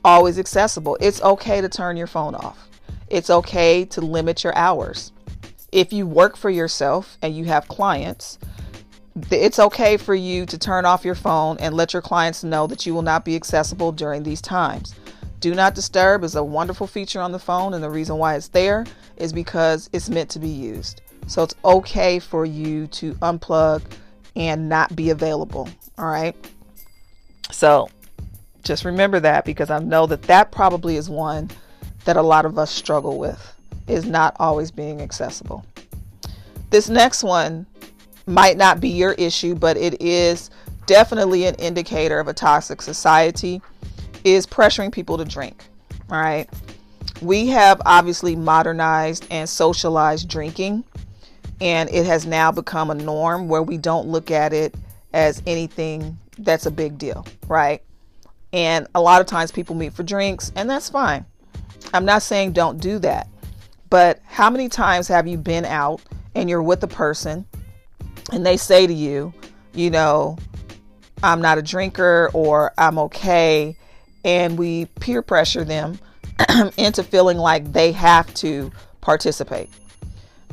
always 0.06 0.38
accessible. 0.38 0.96
It's 1.00 1.20
okay 1.20 1.60
to 1.60 1.68
turn 1.68 1.96
your 1.96 2.06
phone 2.06 2.36
off. 2.36 2.68
It's 3.08 3.28
okay 3.28 3.84
to 3.86 4.00
limit 4.00 4.44
your 4.44 4.56
hours. 4.56 5.12
If 5.72 5.92
you 5.92 6.06
work 6.06 6.36
for 6.36 6.48
yourself 6.48 7.18
and 7.22 7.36
you 7.36 7.44
have 7.46 7.66
clients, 7.66 8.38
it's 9.32 9.58
okay 9.58 9.96
for 9.96 10.14
you 10.14 10.46
to 10.46 10.56
turn 10.56 10.84
off 10.84 11.04
your 11.04 11.16
phone 11.16 11.56
and 11.58 11.74
let 11.74 11.92
your 11.92 12.02
clients 12.02 12.44
know 12.44 12.68
that 12.68 12.86
you 12.86 12.94
will 12.94 13.02
not 13.02 13.24
be 13.24 13.34
accessible 13.34 13.90
during 13.90 14.22
these 14.22 14.40
times. 14.40 14.94
Do 15.40 15.54
not 15.54 15.74
disturb 15.74 16.22
is 16.22 16.36
a 16.36 16.44
wonderful 16.44 16.86
feature 16.86 17.20
on 17.20 17.32
the 17.32 17.38
phone, 17.38 17.74
and 17.74 17.82
the 17.82 17.90
reason 17.90 18.16
why 18.16 18.36
it's 18.36 18.48
there 18.48 18.86
is 19.16 19.32
because 19.32 19.90
it's 19.92 20.08
meant 20.08 20.30
to 20.30 20.38
be 20.38 20.48
used. 20.48 21.02
So 21.26 21.42
it's 21.42 21.54
okay 21.64 22.20
for 22.20 22.46
you 22.46 22.86
to 22.88 23.14
unplug 23.14 23.82
and 24.36 24.68
not 24.68 24.94
be 24.94 25.10
available. 25.10 25.68
All 25.98 26.06
right. 26.06 26.36
So 27.50 27.88
just 28.66 28.84
remember 28.84 29.20
that 29.20 29.44
because 29.44 29.70
I 29.70 29.78
know 29.78 30.06
that 30.06 30.22
that 30.22 30.50
probably 30.50 30.96
is 30.96 31.08
one 31.08 31.50
that 32.04 32.16
a 32.16 32.22
lot 32.22 32.44
of 32.44 32.58
us 32.58 32.70
struggle 32.70 33.18
with 33.18 33.54
is 33.86 34.04
not 34.04 34.36
always 34.38 34.70
being 34.70 35.00
accessible. 35.00 35.64
This 36.70 36.88
next 36.88 37.22
one 37.22 37.66
might 38.26 38.56
not 38.56 38.80
be 38.80 38.88
your 38.88 39.12
issue, 39.12 39.54
but 39.54 39.76
it 39.76 40.02
is 40.02 40.50
definitely 40.86 41.46
an 41.46 41.54
indicator 41.56 42.18
of 42.18 42.28
a 42.28 42.34
toxic 42.34 42.82
society 42.82 43.62
is 44.24 44.46
pressuring 44.46 44.90
people 44.90 45.16
to 45.16 45.24
drink. 45.24 45.64
All 46.10 46.20
right. 46.20 46.48
We 47.22 47.46
have 47.48 47.80
obviously 47.86 48.34
modernized 48.34 49.26
and 49.30 49.48
socialized 49.48 50.28
drinking, 50.28 50.84
and 51.60 51.88
it 51.90 52.04
has 52.06 52.26
now 52.26 52.50
become 52.50 52.90
a 52.90 52.94
norm 52.94 53.48
where 53.48 53.62
we 53.62 53.78
don't 53.78 54.08
look 54.08 54.30
at 54.30 54.52
it 54.52 54.74
as 55.12 55.42
anything 55.46 56.18
that's 56.38 56.66
a 56.66 56.70
big 56.70 56.98
deal, 56.98 57.24
right? 57.46 57.82
And 58.56 58.86
a 58.94 59.02
lot 59.02 59.20
of 59.20 59.26
times 59.26 59.52
people 59.52 59.76
meet 59.76 59.92
for 59.92 60.02
drinks, 60.02 60.50
and 60.56 60.68
that's 60.68 60.88
fine. 60.88 61.26
I'm 61.92 62.06
not 62.06 62.22
saying 62.22 62.52
don't 62.52 62.80
do 62.80 62.98
that. 63.00 63.28
But 63.90 64.20
how 64.24 64.48
many 64.48 64.70
times 64.70 65.08
have 65.08 65.26
you 65.28 65.36
been 65.36 65.66
out 65.66 66.00
and 66.34 66.48
you're 66.48 66.62
with 66.62 66.82
a 66.82 66.88
person 66.88 67.44
and 68.32 68.46
they 68.46 68.56
say 68.56 68.86
to 68.86 68.92
you, 68.94 69.34
you 69.74 69.90
know, 69.90 70.38
I'm 71.22 71.42
not 71.42 71.58
a 71.58 71.62
drinker 71.62 72.30
or 72.32 72.72
I'm 72.78 72.98
okay. 72.98 73.76
And 74.24 74.58
we 74.58 74.86
peer 74.86 75.20
pressure 75.20 75.62
them 75.62 75.98
into 76.78 77.02
feeling 77.02 77.36
like 77.36 77.72
they 77.72 77.92
have 77.92 78.32
to 78.34 78.72
participate. 79.02 79.68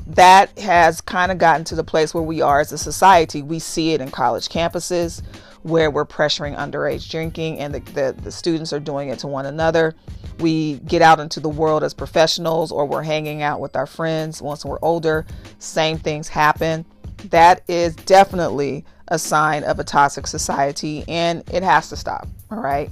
That 0.08 0.60
has 0.60 1.00
kind 1.00 1.32
of 1.32 1.38
gotten 1.38 1.64
to 1.66 1.76
the 1.76 1.86
place 1.86 2.14
where 2.14 2.22
we 2.22 2.42
are 2.42 2.60
as 2.60 2.74
a 2.74 2.78
society. 2.78 3.42
We 3.42 3.60
see 3.60 3.94
it 3.94 4.02
in 4.02 4.12
college 4.12 4.50
campuses 4.50 5.24
where 5.64 5.90
we're 5.90 6.06
pressuring 6.06 6.56
underage 6.58 7.10
drinking 7.10 7.60
and 7.60 7.74
the, 7.74 7.80
the, 7.92 8.16
the 8.22 8.32
students 8.32 8.74
are 8.74 8.80
doing 8.80 9.10
it 9.10 9.20
to 9.20 9.28
one 9.28 9.46
another. 9.46 9.96
We 10.40 10.76
get 10.80 11.02
out 11.02 11.20
into 11.20 11.40
the 11.40 11.50
world 11.50 11.84
as 11.84 11.94
professionals 11.94 12.72
or 12.72 12.86
we're 12.86 13.04
hanging 13.04 13.42
out 13.42 13.60
with 13.60 13.76
our 13.76 13.86
friends 13.88 14.42
once 14.42 14.66
we're 14.66 14.80
older. 14.82 15.26
Same 15.60 15.98
things 15.98 16.28
happen. 16.28 16.86
That 17.30 17.64
is 17.70 17.96
definitely 17.96 18.84
a 19.08 19.18
sign 19.18 19.64
of 19.64 19.80
a 19.80 19.84
toxic 19.84 20.28
society 20.28 21.06
and 21.08 21.48
it 21.52 21.64
has 21.64 21.90
to 21.90 21.96
stop. 21.96 22.28
All 22.52 22.60
right. 22.60 22.90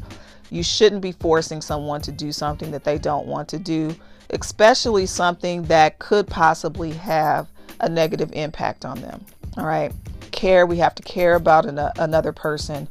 You 0.49 0.63
shouldn't 0.63 1.01
be 1.01 1.11
forcing 1.13 1.61
someone 1.61 2.01
to 2.01 2.11
do 2.11 2.31
something 2.31 2.71
that 2.71 2.83
they 2.83 2.97
don't 2.97 3.27
want 3.27 3.47
to 3.49 3.59
do, 3.59 3.95
especially 4.29 5.05
something 5.05 5.63
that 5.63 5.99
could 5.99 6.27
possibly 6.27 6.91
have 6.91 7.49
a 7.81 7.89
negative 7.89 8.31
impact 8.33 8.85
on 8.85 9.01
them. 9.01 9.25
All 9.57 9.65
right. 9.65 9.91
Care, 10.31 10.65
we 10.65 10.77
have 10.77 10.95
to 10.95 11.03
care 11.03 11.35
about 11.35 11.65
an- 11.65 11.79
uh, 11.79 11.91
another 11.97 12.31
person 12.31 12.87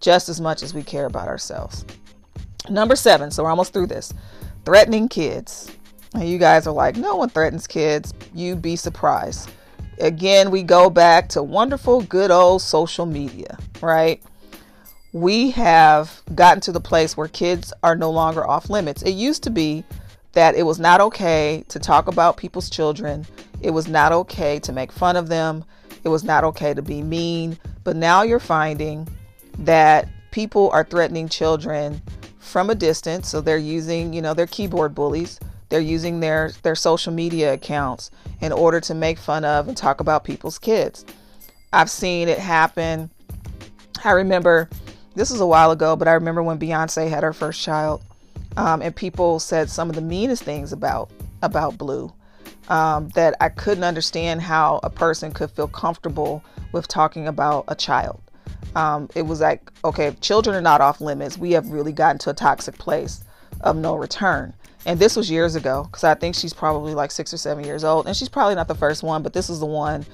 just 0.00 0.28
as 0.28 0.40
much 0.40 0.62
as 0.62 0.74
we 0.74 0.82
care 0.82 1.06
about 1.06 1.28
ourselves. 1.28 1.84
Number 2.68 2.96
seven, 2.96 3.30
so 3.30 3.42
we're 3.42 3.50
almost 3.50 3.72
through 3.72 3.86
this 3.88 4.12
threatening 4.64 5.08
kids. 5.08 5.70
And 6.14 6.28
you 6.28 6.38
guys 6.38 6.66
are 6.66 6.74
like, 6.74 6.96
no 6.96 7.16
one 7.16 7.30
threatens 7.30 7.66
kids. 7.66 8.12
You'd 8.34 8.62
be 8.62 8.76
surprised. 8.76 9.50
Again, 9.98 10.50
we 10.50 10.62
go 10.62 10.90
back 10.90 11.28
to 11.30 11.42
wonderful, 11.42 12.02
good 12.02 12.30
old 12.30 12.62
social 12.62 13.06
media, 13.06 13.58
right? 13.80 14.22
we 15.12 15.50
have 15.50 16.22
gotten 16.34 16.60
to 16.62 16.72
the 16.72 16.80
place 16.80 17.16
where 17.16 17.28
kids 17.28 17.72
are 17.82 17.94
no 17.94 18.10
longer 18.10 18.46
off 18.46 18.70
limits. 18.70 19.02
It 19.02 19.12
used 19.12 19.42
to 19.44 19.50
be 19.50 19.84
that 20.32 20.54
it 20.54 20.62
was 20.62 20.78
not 20.78 21.00
okay 21.02 21.64
to 21.68 21.78
talk 21.78 22.08
about 22.08 22.38
people's 22.38 22.70
children, 22.70 23.26
it 23.60 23.70
was 23.70 23.86
not 23.86 24.12
okay 24.12 24.58
to 24.60 24.72
make 24.72 24.90
fun 24.90 25.16
of 25.16 25.28
them, 25.28 25.64
it 26.04 26.08
was 26.08 26.24
not 26.24 26.44
okay 26.44 26.74
to 26.74 26.82
be 26.82 27.02
mean. 27.02 27.58
But 27.84 27.96
now 27.96 28.22
you're 28.22 28.40
finding 28.40 29.08
that 29.58 30.08
people 30.30 30.70
are 30.70 30.84
threatening 30.84 31.28
children 31.28 32.00
from 32.38 32.70
a 32.70 32.74
distance. 32.74 33.28
So 33.28 33.40
they're 33.40 33.58
using, 33.58 34.12
you 34.12 34.22
know, 34.22 34.34
their 34.34 34.46
keyboard 34.46 34.94
bullies. 34.94 35.38
They're 35.68 35.80
using 35.80 36.20
their 36.20 36.52
their 36.62 36.74
social 36.74 37.12
media 37.12 37.54
accounts 37.54 38.10
in 38.40 38.52
order 38.52 38.80
to 38.80 38.94
make 38.94 39.18
fun 39.18 39.44
of 39.44 39.68
and 39.68 39.76
talk 39.76 40.00
about 40.00 40.22
people's 40.22 40.58
kids. 40.58 41.06
I've 41.72 41.90
seen 41.90 42.28
it 42.28 42.38
happen. 42.38 43.10
I 44.04 44.10
remember 44.10 44.68
this 45.14 45.30
was 45.30 45.40
a 45.40 45.46
while 45.46 45.70
ago, 45.70 45.96
but 45.96 46.08
I 46.08 46.12
remember 46.12 46.42
when 46.42 46.58
Beyonce 46.58 47.08
had 47.08 47.22
her 47.22 47.32
first 47.32 47.62
child, 47.62 48.02
um, 48.56 48.82
and 48.82 48.94
people 48.94 49.38
said 49.40 49.70
some 49.70 49.88
of 49.88 49.94
the 49.94 50.02
meanest 50.02 50.42
things 50.42 50.72
about 50.72 51.10
about 51.42 51.78
Blue. 51.78 52.12
Um, 52.68 53.08
that 53.10 53.34
I 53.40 53.48
couldn't 53.48 53.84
understand 53.84 54.40
how 54.40 54.78
a 54.82 54.88
person 54.88 55.32
could 55.32 55.50
feel 55.50 55.66
comfortable 55.66 56.44
with 56.70 56.88
talking 56.88 57.26
about 57.26 57.64
a 57.68 57.74
child. 57.74 58.22
Um, 58.76 59.08
it 59.14 59.22
was 59.22 59.40
like, 59.40 59.70
okay, 59.84 60.12
children 60.20 60.56
are 60.56 60.62
not 60.62 60.80
off 60.80 61.00
limits. 61.00 61.36
We 61.36 61.52
have 61.52 61.68
really 61.68 61.92
gotten 61.92 62.18
to 62.20 62.30
a 62.30 62.34
toxic 62.34 62.78
place 62.78 63.24
of 63.60 63.76
no 63.76 63.94
return. 63.96 64.54
And 64.86 64.98
this 64.98 65.16
was 65.16 65.30
years 65.30 65.54
ago 65.54 65.84
because 65.84 66.04
I 66.04 66.14
think 66.14 66.34
she's 66.34 66.52
probably 66.52 66.94
like 66.94 67.10
six 67.10 67.32
or 67.32 67.36
seven 67.36 67.64
years 67.64 67.84
old. 67.84 68.06
And 68.06 68.16
she's 68.16 68.28
probably 68.28 68.54
not 68.54 68.68
the 68.68 68.74
first 68.74 69.02
one, 69.02 69.22
but 69.22 69.32
this 69.32 69.50
is 69.50 69.60
the 69.60 69.66
one 69.66 70.04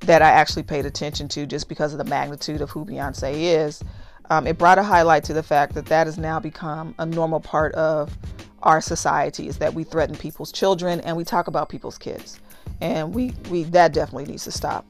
that 0.00 0.22
I 0.22 0.30
actually 0.30 0.62
paid 0.62 0.86
attention 0.86 1.28
to 1.28 1.46
just 1.46 1.68
because 1.68 1.92
of 1.92 1.98
the 1.98 2.04
magnitude 2.04 2.60
of 2.60 2.70
who 2.70 2.84
Beyonce 2.84 3.32
is 3.34 3.82
um, 4.30 4.46
it 4.46 4.56
brought 4.56 4.78
a 4.78 4.82
highlight 4.82 5.24
to 5.24 5.32
the 5.32 5.42
fact 5.42 5.74
that 5.74 5.86
that 5.86 6.06
has 6.06 6.16
now 6.16 6.40
become 6.40 6.94
a 6.98 7.06
normal 7.06 7.40
part 7.40 7.74
of 7.74 8.16
our 8.62 8.80
society 8.80 9.48
is 9.48 9.58
that 9.58 9.74
we 9.74 9.84
threaten 9.84 10.14
people's 10.16 10.52
children 10.52 11.00
and 11.00 11.16
we 11.16 11.24
talk 11.24 11.48
about 11.48 11.68
people's 11.68 11.98
kids. 11.98 12.40
And 12.80 13.12
we 13.14 13.32
we 13.50 13.64
that 13.64 13.92
definitely 13.92 14.26
needs 14.26 14.44
to 14.44 14.52
stop. 14.52 14.86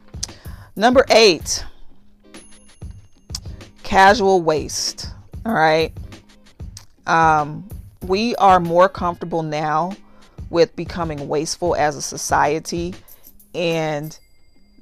Number 0.77 1.05
eight 1.11 1.65
casual 3.83 4.43
waste 4.43 5.11
all 5.45 5.55
right? 5.55 5.93
Um, 7.07 7.69
we 8.07 8.37
are 8.37 8.61
more 8.61 8.89
comfortable 8.89 9.43
now 9.43 9.93
with 10.51 10.75
becoming 10.77 11.29
wasteful 11.29 11.75
as 11.75 11.97
a 11.97 12.03
society 12.03 12.95
and 13.55 14.19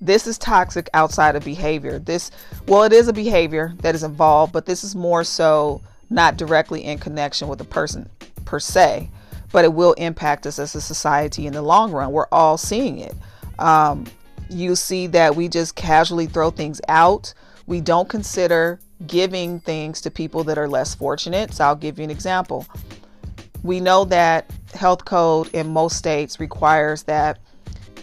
this 0.00 0.26
is 0.26 0.38
toxic 0.38 0.88
outside 0.94 1.37
of 1.37 1.44
behavior. 1.44 1.98
This, 1.98 2.30
well, 2.66 2.84
it 2.84 2.92
is 2.92 3.08
a 3.08 3.12
behavior 3.12 3.74
that 3.78 3.94
is 3.94 4.02
involved, 4.02 4.52
but 4.52 4.66
this 4.66 4.84
is 4.84 4.94
more 4.94 5.24
so 5.24 5.80
not 6.11 6.37
directly 6.37 6.84
in 6.84 6.98
connection 6.98 7.48
with 7.48 7.61
a 7.61 7.64
person 7.64 8.08
per 8.44 8.61
se, 8.61 9.11
but 9.52 9.64
it 9.64 9.72
will 9.72 9.92
impact 9.94 10.46
us 10.46 10.58
as 10.58 10.74
a 10.74 10.80
society 10.80 11.46
in 11.46 11.52
the 11.52 11.62
long 11.62 11.92
run. 11.92 12.12
We're 12.12 12.28
all 12.30 12.56
seeing 12.56 12.98
it. 12.98 13.14
Um, 13.58 14.06
you 14.48 14.76
see 14.76 15.06
that 15.08 15.37
we 15.37 15.48
just 15.48 15.74
casually 15.74 16.26
throw 16.26 16.50
things 16.50 16.80
out. 16.88 17.34
We 17.66 17.80
don't 17.80 18.08
consider 18.08 18.80
giving 19.06 19.61
things 19.61 20.00
to 20.02 20.11
people 20.11 20.44
that 20.44 20.58
are 20.58 20.68
less 20.68 20.94
fortunate. 20.94 21.52
So 21.52 21.64
I'll 21.64 21.76
give 21.76 21.98
you 21.98 22.04
an 22.04 22.11
example. 22.11 22.66
We 23.62 23.80
know 23.80 24.04
that 24.06 24.50
health 24.74 25.04
code 25.04 25.52
in 25.54 25.68
most 25.68 25.96
states 25.96 26.40
requires 26.40 27.02
that 27.04 27.38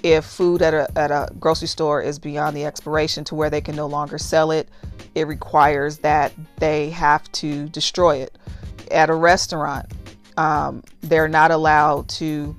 if 0.05 0.23
food 0.23 0.61
at 0.61 0.75
a, 0.75 0.87
at 0.95 1.09
a 1.09 1.27
grocery 1.39 1.67
store 1.67 1.99
is 1.99 2.19
beyond 2.19 2.55
the 2.55 2.63
expiration 2.63 3.23
to 3.23 3.33
where 3.33 3.49
they 3.49 3.59
can 3.59 3.75
no 3.75 3.87
longer 3.87 4.19
sell 4.19 4.51
it, 4.51 4.69
it 5.15 5.25
requires 5.25 5.97
that 5.97 6.31
they 6.57 6.91
have 6.91 7.29
to 7.31 7.67
destroy 7.69 8.17
it. 8.17 8.37
At 8.91 9.09
a 9.09 9.15
restaurant, 9.15 9.91
um, 10.37 10.83
they're 11.01 11.27
not 11.27 11.49
allowed 11.49 12.07
to 12.09 12.55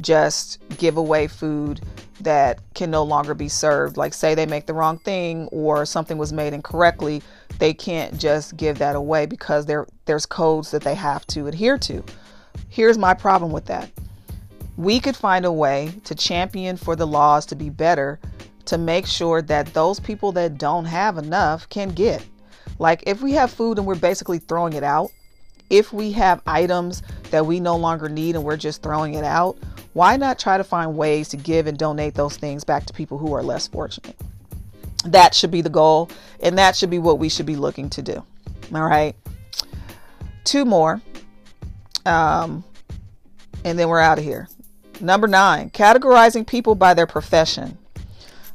just 0.00 0.58
give 0.78 0.96
away 0.96 1.28
food 1.28 1.80
that 2.22 2.58
can 2.74 2.90
no 2.90 3.04
longer 3.04 3.34
be 3.34 3.48
served. 3.48 3.96
Like, 3.96 4.12
say 4.12 4.34
they 4.34 4.44
make 4.44 4.66
the 4.66 4.74
wrong 4.74 4.98
thing 4.98 5.46
or 5.52 5.86
something 5.86 6.18
was 6.18 6.32
made 6.32 6.52
incorrectly, 6.52 7.22
they 7.60 7.72
can't 7.72 8.18
just 8.18 8.56
give 8.56 8.78
that 8.78 8.96
away 8.96 9.26
because 9.26 9.66
there 9.66 9.86
there's 10.06 10.26
codes 10.26 10.72
that 10.72 10.82
they 10.82 10.96
have 10.96 11.24
to 11.28 11.46
adhere 11.46 11.78
to. 11.78 12.02
Here's 12.68 12.98
my 12.98 13.14
problem 13.14 13.52
with 13.52 13.66
that 13.66 13.90
we 14.76 15.00
could 15.00 15.16
find 15.16 15.44
a 15.44 15.52
way 15.52 15.92
to 16.04 16.14
champion 16.14 16.76
for 16.76 16.96
the 16.96 17.06
laws 17.06 17.46
to 17.46 17.56
be 17.56 17.70
better 17.70 18.18
to 18.66 18.78
make 18.78 19.06
sure 19.06 19.42
that 19.42 19.72
those 19.74 19.98
people 20.00 20.32
that 20.32 20.58
don't 20.58 20.84
have 20.84 21.18
enough 21.18 21.68
can 21.68 21.88
get. 21.88 22.24
Like 22.78 23.02
if 23.06 23.20
we 23.20 23.32
have 23.32 23.50
food 23.50 23.78
and 23.78 23.86
we're 23.86 23.94
basically 23.96 24.38
throwing 24.38 24.74
it 24.74 24.84
out, 24.84 25.10
if 25.70 25.92
we 25.92 26.12
have 26.12 26.42
items 26.46 27.02
that 27.30 27.46
we 27.46 27.60
no 27.60 27.76
longer 27.76 28.08
need 28.08 28.34
and 28.34 28.44
we're 28.44 28.56
just 28.56 28.82
throwing 28.82 29.14
it 29.14 29.24
out, 29.24 29.56
why 29.92 30.16
not 30.16 30.38
try 30.38 30.56
to 30.56 30.64
find 30.64 30.96
ways 30.96 31.28
to 31.28 31.36
give 31.36 31.66
and 31.66 31.78
donate 31.78 32.14
those 32.14 32.36
things 32.36 32.64
back 32.64 32.86
to 32.86 32.92
people 32.92 33.18
who 33.18 33.34
are 33.34 33.42
less 33.42 33.66
fortunate? 33.66 34.16
That 35.04 35.34
should 35.34 35.50
be 35.50 35.62
the 35.62 35.70
goal, 35.70 36.10
and 36.40 36.58
that 36.58 36.76
should 36.76 36.90
be 36.90 36.98
what 36.98 37.18
we 37.18 37.28
should 37.28 37.46
be 37.46 37.56
looking 37.56 37.88
to 37.90 38.02
do. 38.02 38.22
All 38.74 38.84
right. 38.84 39.16
Two 40.44 40.64
more. 40.64 41.00
Um, 42.04 42.64
and 43.64 43.78
then 43.78 43.88
we're 43.88 44.00
out 44.00 44.18
of 44.18 44.24
here. 44.24 44.48
Number 45.00 45.26
nine, 45.26 45.70
categorizing 45.70 46.46
people 46.46 46.74
by 46.74 46.94
their 46.94 47.06
profession. 47.06 47.78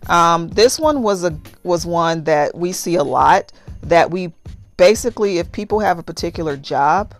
Um, 0.08 0.49
this 0.49 0.79
one 0.79 1.01
was 1.01 1.23
a 1.23 1.38
was 1.63 1.86
one 1.86 2.23
that 2.25 2.55
we 2.55 2.71
see 2.71 2.95
a 2.95 3.03
lot. 3.03 3.51
That 3.81 4.12
we 4.12 4.34
basically, 4.77 5.39
if 5.39 5.51
people 5.51 5.79
have 5.79 5.99
a 5.99 6.03
particular 6.03 6.58
job, 6.58 7.15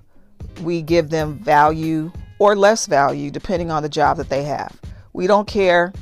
we 0.61 0.81
give 0.81 1.09
them 1.09 1.39
value 1.39 2.11
or 2.39 2.55
less 2.55 2.85
value 2.85 3.31
depending 3.31 3.71
on 3.71 3.83
the 3.83 3.89
job 3.89 4.17
that 4.17 4.29
they 4.29 4.43
have. 4.43 4.79
We 5.13 5.27
don't 5.27 5.47
care 5.47 5.93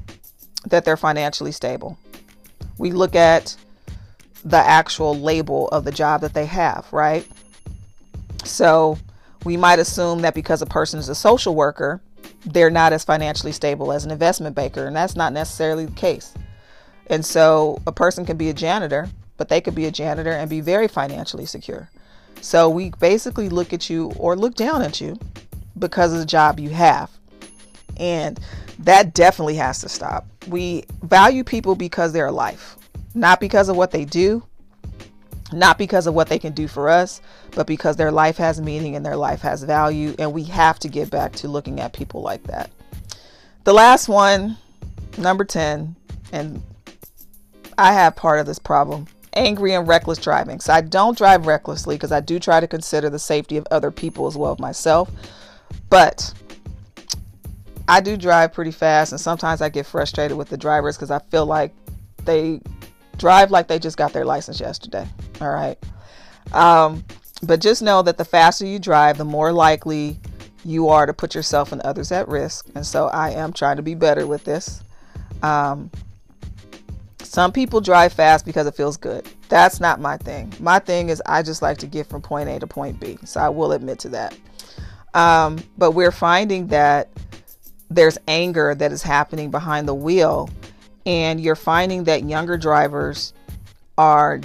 that 0.65 0.85
they're 0.85 0.97
financially 0.97 1.51
stable. 1.51 1.97
We 2.77 2.91
look 2.91 3.15
at 3.15 3.55
the 4.43 4.57
actual 4.57 5.17
label 5.17 5.67
of 5.69 5.85
the 5.85 5.91
job 5.91 6.21
that 6.21 6.33
they 6.33 6.45
have, 6.45 6.91
right? 6.91 7.25
So 8.43 8.97
we 9.45 9.55
might 9.57 9.79
assume 9.79 10.21
that 10.21 10.33
because 10.33 10.61
a 10.61 10.65
person 10.65 10.99
is 10.99 11.09
a 11.09 11.15
social 11.15 11.55
worker, 11.55 12.01
they're 12.45 12.69
not 12.69 12.93
as 12.93 13.03
financially 13.03 13.51
stable 13.51 13.91
as 13.91 14.05
an 14.05 14.11
investment 14.11 14.55
banker, 14.55 14.85
and 14.85 14.95
that's 14.95 15.15
not 15.15 15.33
necessarily 15.33 15.85
the 15.85 15.91
case. 15.93 16.33
And 17.07 17.25
so 17.25 17.81
a 17.87 17.91
person 17.91 18.25
can 18.25 18.37
be 18.37 18.49
a 18.49 18.53
janitor, 18.53 19.09
but 19.37 19.49
they 19.49 19.61
could 19.61 19.75
be 19.75 19.85
a 19.85 19.91
janitor 19.91 20.31
and 20.31 20.49
be 20.49 20.61
very 20.61 20.87
financially 20.87 21.45
secure. 21.45 21.89
So 22.41 22.69
we 22.69 22.91
basically 22.99 23.49
look 23.49 23.73
at 23.73 23.89
you 23.89 24.11
or 24.17 24.35
look 24.35 24.55
down 24.55 24.81
at 24.81 24.99
you 24.99 25.17
because 25.77 26.13
of 26.13 26.19
the 26.19 26.25
job 26.25 26.59
you 26.59 26.69
have. 26.69 27.09
And 27.97 28.39
that 28.79 29.13
definitely 29.13 29.55
has 29.55 29.79
to 29.81 29.89
stop. 29.89 30.25
We 30.47 30.85
value 31.03 31.43
people 31.43 31.75
because 31.75 32.11
they're 32.11 32.27
alive, 32.27 32.75
not 33.13 33.39
because 33.39 33.69
of 33.69 33.77
what 33.77 33.91
they 33.91 34.05
do, 34.05 34.43
not 35.53 35.77
because 35.77 36.07
of 36.07 36.13
what 36.13 36.29
they 36.29 36.39
can 36.39 36.53
do 36.53 36.67
for 36.67 36.89
us, 36.89 37.21
but 37.51 37.67
because 37.67 37.95
their 37.95 38.11
life 38.11 38.37
has 38.37 38.61
meaning 38.61 38.95
and 38.95 39.05
their 39.05 39.17
life 39.17 39.41
has 39.41 39.63
value. 39.63 40.15
And 40.19 40.33
we 40.33 40.43
have 40.45 40.79
to 40.79 40.87
get 40.87 41.09
back 41.09 41.33
to 41.33 41.47
looking 41.47 41.79
at 41.79 41.93
people 41.93 42.21
like 42.21 42.43
that. 42.43 42.71
The 43.63 43.73
last 43.73 44.07
one, 44.09 44.57
number 45.17 45.45
10, 45.45 45.95
and 46.31 46.61
I 47.77 47.93
have 47.93 48.15
part 48.15 48.39
of 48.39 48.45
this 48.45 48.59
problem 48.59 49.07
angry 49.35 49.73
and 49.73 49.87
reckless 49.87 50.19
driving. 50.19 50.59
So 50.59 50.73
I 50.73 50.81
don't 50.81 51.17
drive 51.17 51.47
recklessly 51.47 51.95
because 51.95 52.11
I 52.11 52.19
do 52.19 52.39
try 52.39 52.59
to 52.59 52.67
consider 52.67 53.09
the 53.09 53.19
safety 53.19 53.57
of 53.57 53.67
other 53.71 53.91
people 53.91 54.27
as 54.27 54.37
well 54.37 54.53
as 54.53 54.59
myself. 54.59 55.09
But 55.89 56.33
I 57.87 57.99
do 57.99 58.15
drive 58.15 58.53
pretty 58.53 58.71
fast, 58.71 59.11
and 59.11 59.19
sometimes 59.19 59.61
I 59.61 59.69
get 59.69 59.85
frustrated 59.85 60.37
with 60.37 60.49
the 60.49 60.57
drivers 60.57 60.95
because 60.95 61.11
I 61.11 61.19
feel 61.19 61.45
like 61.45 61.73
they 62.25 62.61
drive 63.17 63.51
like 63.51 63.67
they 63.67 63.79
just 63.79 63.97
got 63.97 64.13
their 64.13 64.25
license 64.25 64.59
yesterday. 64.59 65.07
All 65.43 65.51
right. 65.51 65.77
Um, 66.53 67.03
but 67.41 67.59
just 67.59 67.81
know 67.81 68.01
that 68.01 68.17
the 68.17 68.25
faster 68.25 68.65
you 68.65 68.79
drive, 68.79 69.17
the 69.17 69.25
more 69.25 69.51
likely 69.51 70.19
you 70.63 70.87
are 70.87 71.05
to 71.05 71.13
put 71.13 71.35
yourself 71.35 71.73
and 71.73 71.81
others 71.81 72.11
at 72.11 72.27
risk. 72.29 72.67
And 72.75 72.85
so 72.85 73.07
I 73.07 73.31
am 73.31 73.51
trying 73.51 73.75
to 73.75 73.83
be 73.83 73.95
better 73.95 74.25
with 74.25 74.45
this. 74.45 74.81
Um, 75.41 75.91
some 77.21 77.51
people 77.51 77.81
drive 77.81 78.13
fast 78.13 78.45
because 78.45 78.67
it 78.67 78.75
feels 78.75 78.95
good. 78.95 79.27
That's 79.49 79.79
not 79.79 79.99
my 79.99 80.17
thing. 80.17 80.53
My 80.59 80.79
thing 80.79 81.09
is 81.09 81.21
I 81.25 81.43
just 81.43 81.61
like 81.61 81.79
to 81.79 81.87
get 81.87 82.07
from 82.07 82.21
point 82.21 82.47
A 82.47 82.59
to 82.59 82.67
point 82.67 82.99
B. 82.99 83.17
So 83.25 83.41
I 83.41 83.49
will 83.49 83.73
admit 83.73 83.99
to 83.99 84.09
that. 84.09 84.37
Um, 85.13 85.61
but 85.77 85.91
we're 85.91 86.11
finding 86.11 86.67
that 86.67 87.09
there's 87.89 88.17
anger 88.27 88.73
that 88.73 88.91
is 88.91 89.03
happening 89.03 89.51
behind 89.51 89.87
the 89.87 89.93
wheel, 89.93 90.49
and 91.05 91.41
you're 91.41 91.55
finding 91.55 92.05
that 92.05 92.23
younger 92.23 92.57
drivers 92.57 93.33
are, 93.97 94.39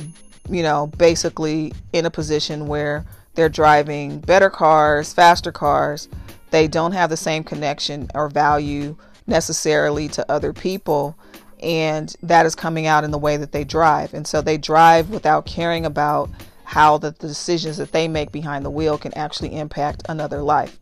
you 0.49 0.63
know, 0.63 0.89
basically 0.99 1.73
in 1.93 2.07
a 2.07 2.11
position 2.11 2.67
where 2.67 3.05
they're 3.35 3.49
driving 3.49 4.19
better 4.21 4.51
cars, 4.51 5.13
faster 5.13 5.53
cars. 5.53 6.09
They 6.51 6.67
don't 6.67 6.93
have 6.93 7.11
the 7.11 7.17
same 7.17 7.45
connection 7.45 8.11
or 8.15 8.29
value 8.29 8.97
necessarily 9.27 10.09
to 10.09 10.31
other 10.31 10.53
people. 10.53 11.17
And 11.63 12.15
that 12.23 12.47
is 12.47 12.55
coming 12.55 12.87
out 12.87 13.05
in 13.05 13.11
the 13.11 13.19
way 13.19 13.37
that 13.37 13.53
they 13.53 13.65
drive. 13.65 14.15
And 14.15 14.27
so 14.27 14.41
they 14.41 14.59
drive 14.59 15.11
without 15.11 15.47
caring 15.47 15.85
about 15.85 16.31
how 16.65 16.99
the, 16.99 17.11
the 17.13 17.29
decisions 17.29 17.77
that 17.77 17.93
they 17.93 18.09
make 18.09 18.33
behind 18.33 18.65
the 18.65 18.71
wheel 18.71 18.99
can 18.99 19.15
actually 19.15 19.55
impact 19.57 20.03
another 20.09 20.43
life. 20.43 20.79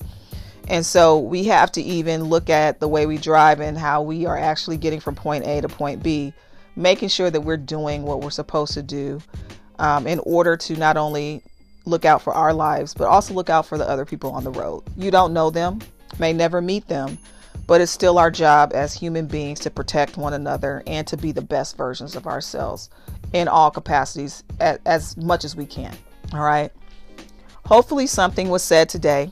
And 0.68 0.85
so 0.85 1.18
we 1.18 1.44
have 1.44 1.70
to 1.72 1.83
even 1.83 2.24
look 2.24 2.50
at 2.50 2.81
the 2.81 2.88
way 2.88 3.07
we 3.07 3.18
drive 3.18 3.61
and 3.61 3.79
how 3.79 4.02
we 4.02 4.26
are 4.26 4.37
actually 4.37 4.79
getting 4.79 5.00
from 5.00 5.14
point 5.14 5.46
A 5.46 5.61
to 5.61 5.68
point 5.68 6.02
B, 6.02 6.33
making 6.76 7.08
sure 7.08 7.30
that 7.30 7.40
we're 7.40 7.56
doing 7.56 8.02
what 8.02 8.20
we're 8.20 8.30
supposed 8.30 8.74
to 8.74 8.82
do 8.82 9.20
um, 9.78 10.06
in 10.06 10.18
order 10.20 10.56
to 10.56 10.76
not 10.76 10.96
only 10.96 11.42
look 11.86 12.04
out 12.04 12.20
for 12.22 12.34
our 12.34 12.52
lives, 12.52 12.94
but 12.94 13.06
also 13.06 13.32
look 13.32 13.48
out 13.50 13.66
for 13.66 13.78
the 13.78 13.88
other 13.88 14.04
people 14.04 14.30
on 14.30 14.44
the 14.44 14.50
road. 14.50 14.82
You 14.96 15.10
don't 15.10 15.32
know 15.32 15.50
them, 15.50 15.80
may 16.18 16.32
never 16.32 16.60
meet 16.60 16.86
them, 16.88 17.18
but 17.66 17.80
it's 17.80 17.92
still 17.92 18.18
our 18.18 18.30
job 18.30 18.72
as 18.74 18.94
human 18.94 19.26
beings 19.26 19.60
to 19.60 19.70
protect 19.70 20.16
one 20.16 20.34
another 20.34 20.82
and 20.86 21.06
to 21.06 21.16
be 21.16 21.32
the 21.32 21.42
best 21.42 21.76
versions 21.76 22.14
of 22.14 22.26
ourselves 22.26 22.90
in 23.32 23.48
all 23.48 23.70
capacities 23.70 24.44
as, 24.60 24.78
as 24.84 25.16
much 25.16 25.44
as 25.44 25.56
we 25.56 25.66
can. 25.66 25.96
All 26.32 26.40
right. 26.40 26.70
Hopefully, 27.64 28.06
something 28.06 28.48
was 28.48 28.62
said 28.62 28.88
today 28.88 29.30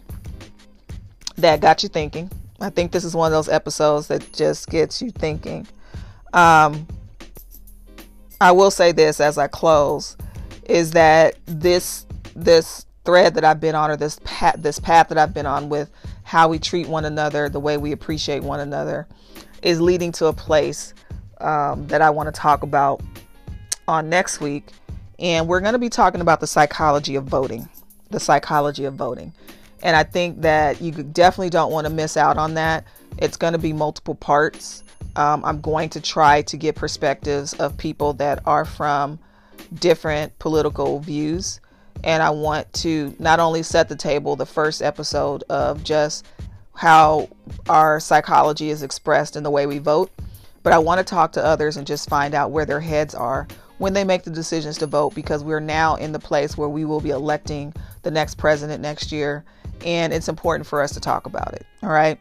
that 1.37 1.61
got 1.61 1.83
you 1.83 1.89
thinking. 1.89 2.31
I 2.61 2.71
think 2.71 2.93
this 2.93 3.05
is 3.05 3.15
one 3.15 3.27
of 3.27 3.33
those 3.33 3.49
episodes 3.49 4.09
that 4.09 4.33
just 4.33 4.69
gets 4.69 5.03
you 5.03 5.11
thinking. 5.11 5.67
Um, 6.33 6.87
I 8.41 8.53
will 8.53 8.71
say 8.71 8.93
this 8.93 9.21
as 9.21 9.39
I 9.39 9.49
close 9.49 10.17
is 10.65 10.93
that 10.93 11.37
this 11.47 12.07
this 12.35 12.87
thread 13.05 13.35
that 13.35 13.45
I've 13.45 13.61
been 13.61 13.75
on 13.75 13.91
or 13.91 13.97
this 13.97 14.19
path 14.25 14.57
this 14.59 14.79
path 14.79 15.09
that 15.09 15.19
I've 15.19 15.35
been 15.35 15.47
on 15.47 15.69
with 15.69 15.91
how 16.25 16.49
we 16.49 16.59
treat 16.59 16.89
one 16.89 17.05
another, 17.05 17.49
the 17.49 17.61
way 17.61 17.77
we 17.77 17.93
appreciate 17.93 18.43
one 18.43 18.61
another 18.61 19.07
is 19.63 19.81
leading 19.81 20.13
to 20.13 20.27
a 20.27 20.33
place 20.33 20.95
um, 21.39 21.87
that 21.89 22.03
I 22.03 22.11
want 22.11 22.27
to 22.27 22.33
talk 22.33 22.63
about 22.63 23.03
on 23.87 24.09
next 24.09 24.41
week. 24.41 24.69
And 25.19 25.47
we're 25.47 25.61
going 25.61 25.75
to 25.75 25.79
be 25.79 25.89
talking 25.89 26.21
about 26.21 26.41
the 26.41 26.47
psychology 26.47 27.17
of 27.17 27.25
voting. 27.25 27.69
The 28.11 28.21
psychology 28.21 28.85
of 28.85 28.95
voting. 28.95 29.33
And 29.83 29.95
I 29.95 30.03
think 30.03 30.41
that 30.41 30.81
you 30.81 30.93
definitely 30.93 31.51
don't 31.51 31.71
want 31.71 31.87
to 31.87 31.93
miss 31.93 32.17
out 32.17 32.39
on 32.39 32.55
that. 32.55 32.85
It's 33.19 33.37
going 33.37 33.53
to 33.53 33.59
be 33.59 33.73
multiple 33.73 34.15
parts. 34.15 34.83
Um, 35.17 35.45
I'm 35.45 35.61
going 35.61 35.91
to 35.91 36.01
try 36.01 36.43
to 36.43 36.57
get 36.57 36.75
perspectives 36.75 37.53
of 37.55 37.77
people 37.77 38.15
that 38.15 38.41
are 38.47 38.65
from 38.65 39.19
different 39.75 40.39
political 40.39 41.01
views. 41.01 41.61
And 42.03 42.23
I 42.23 42.31
want 42.31 42.73
to 42.75 43.15
not 43.19 43.41
only 43.41 43.63
set 43.63 43.89
the 43.89 43.97
table, 43.97 44.37
the 44.37 44.47
first 44.47 44.83
episode 44.83 45.45
of 45.49 45.85
just 45.85 46.27
how 46.75 47.29
our 47.69 48.01
psychology 48.01 48.71
is 48.71 48.83
expressed 48.83 49.37
in 49.37 49.43
the 49.43 49.51
way 49.51 49.67
we 49.67 49.79
vote, 49.79 50.11
but 50.63 50.73
I 50.73 50.79
want 50.79 50.99
to 50.99 51.05
talk 51.05 51.33
to 51.33 51.45
others 51.45 51.77
and 51.77 51.87
just 51.87 52.09
find 52.09 52.35
out 52.35 52.51
where 52.51 52.67
their 52.67 52.81
heads 52.81 53.15
are 53.15 53.47
when 53.79 53.93
they 53.93 54.05
make 54.05 54.23
the 54.23 54.31
decisions 54.31 54.79
to 54.79 54.87
vote 54.87 55.15
because 55.15 55.43
we're 55.45 55.61
now 55.61 55.97
in 55.97 56.13
the 56.13 56.19
place 56.19 56.57
where 56.57 56.69
we 56.69 56.85
will 56.85 57.01
be 57.01 57.11
electing 57.11 57.73
the 58.03 58.11
next 58.11 58.37
president 58.37 58.81
next 58.81 59.13
year 59.13 59.45
and 59.85 60.13
it's 60.13 60.29
important 60.29 60.67
for 60.67 60.83
us 60.83 60.93
to 60.93 61.01
talk 61.01 61.27
about 61.27 61.53
it. 61.55 61.67
All 61.83 61.91
right. 61.91 62.19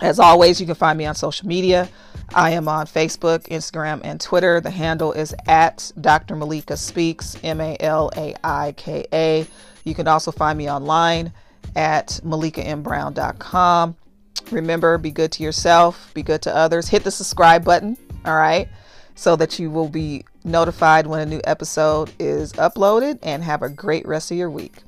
As 0.00 0.18
always, 0.18 0.60
you 0.60 0.66
can 0.66 0.74
find 0.74 0.96
me 0.96 1.04
on 1.04 1.14
social 1.14 1.46
media. 1.46 1.88
I 2.34 2.52
am 2.52 2.68
on 2.68 2.86
Facebook, 2.86 3.46
Instagram, 3.48 4.00
and 4.02 4.20
Twitter. 4.20 4.60
The 4.60 4.70
handle 4.70 5.12
is 5.12 5.34
at 5.46 5.92
Dr. 6.00 6.36
Malaika 6.36 6.78
Speaks, 6.78 7.36
M 7.42 7.60
A 7.60 7.76
L 7.80 8.10
A 8.16 8.34
I 8.42 8.72
K 8.76 9.04
A. 9.12 9.46
You 9.84 9.94
can 9.94 10.08
also 10.08 10.30
find 10.30 10.56
me 10.56 10.70
online 10.70 11.32
at 11.76 12.20
MalaikaMBrown.com. 12.24 13.96
Remember, 14.50 14.98
be 14.98 15.10
good 15.10 15.32
to 15.32 15.42
yourself, 15.42 16.12
be 16.14 16.22
good 16.22 16.42
to 16.42 16.54
others. 16.54 16.88
Hit 16.88 17.04
the 17.04 17.10
subscribe 17.10 17.64
button, 17.64 17.96
all 18.24 18.36
right, 18.36 18.68
so 19.14 19.36
that 19.36 19.58
you 19.58 19.70
will 19.70 19.88
be 19.88 20.24
notified 20.44 21.06
when 21.06 21.20
a 21.20 21.26
new 21.26 21.40
episode 21.44 22.10
is 22.18 22.52
uploaded. 22.54 23.18
And 23.22 23.42
have 23.42 23.62
a 23.62 23.68
great 23.68 24.06
rest 24.06 24.30
of 24.30 24.38
your 24.38 24.50
week. 24.50 24.82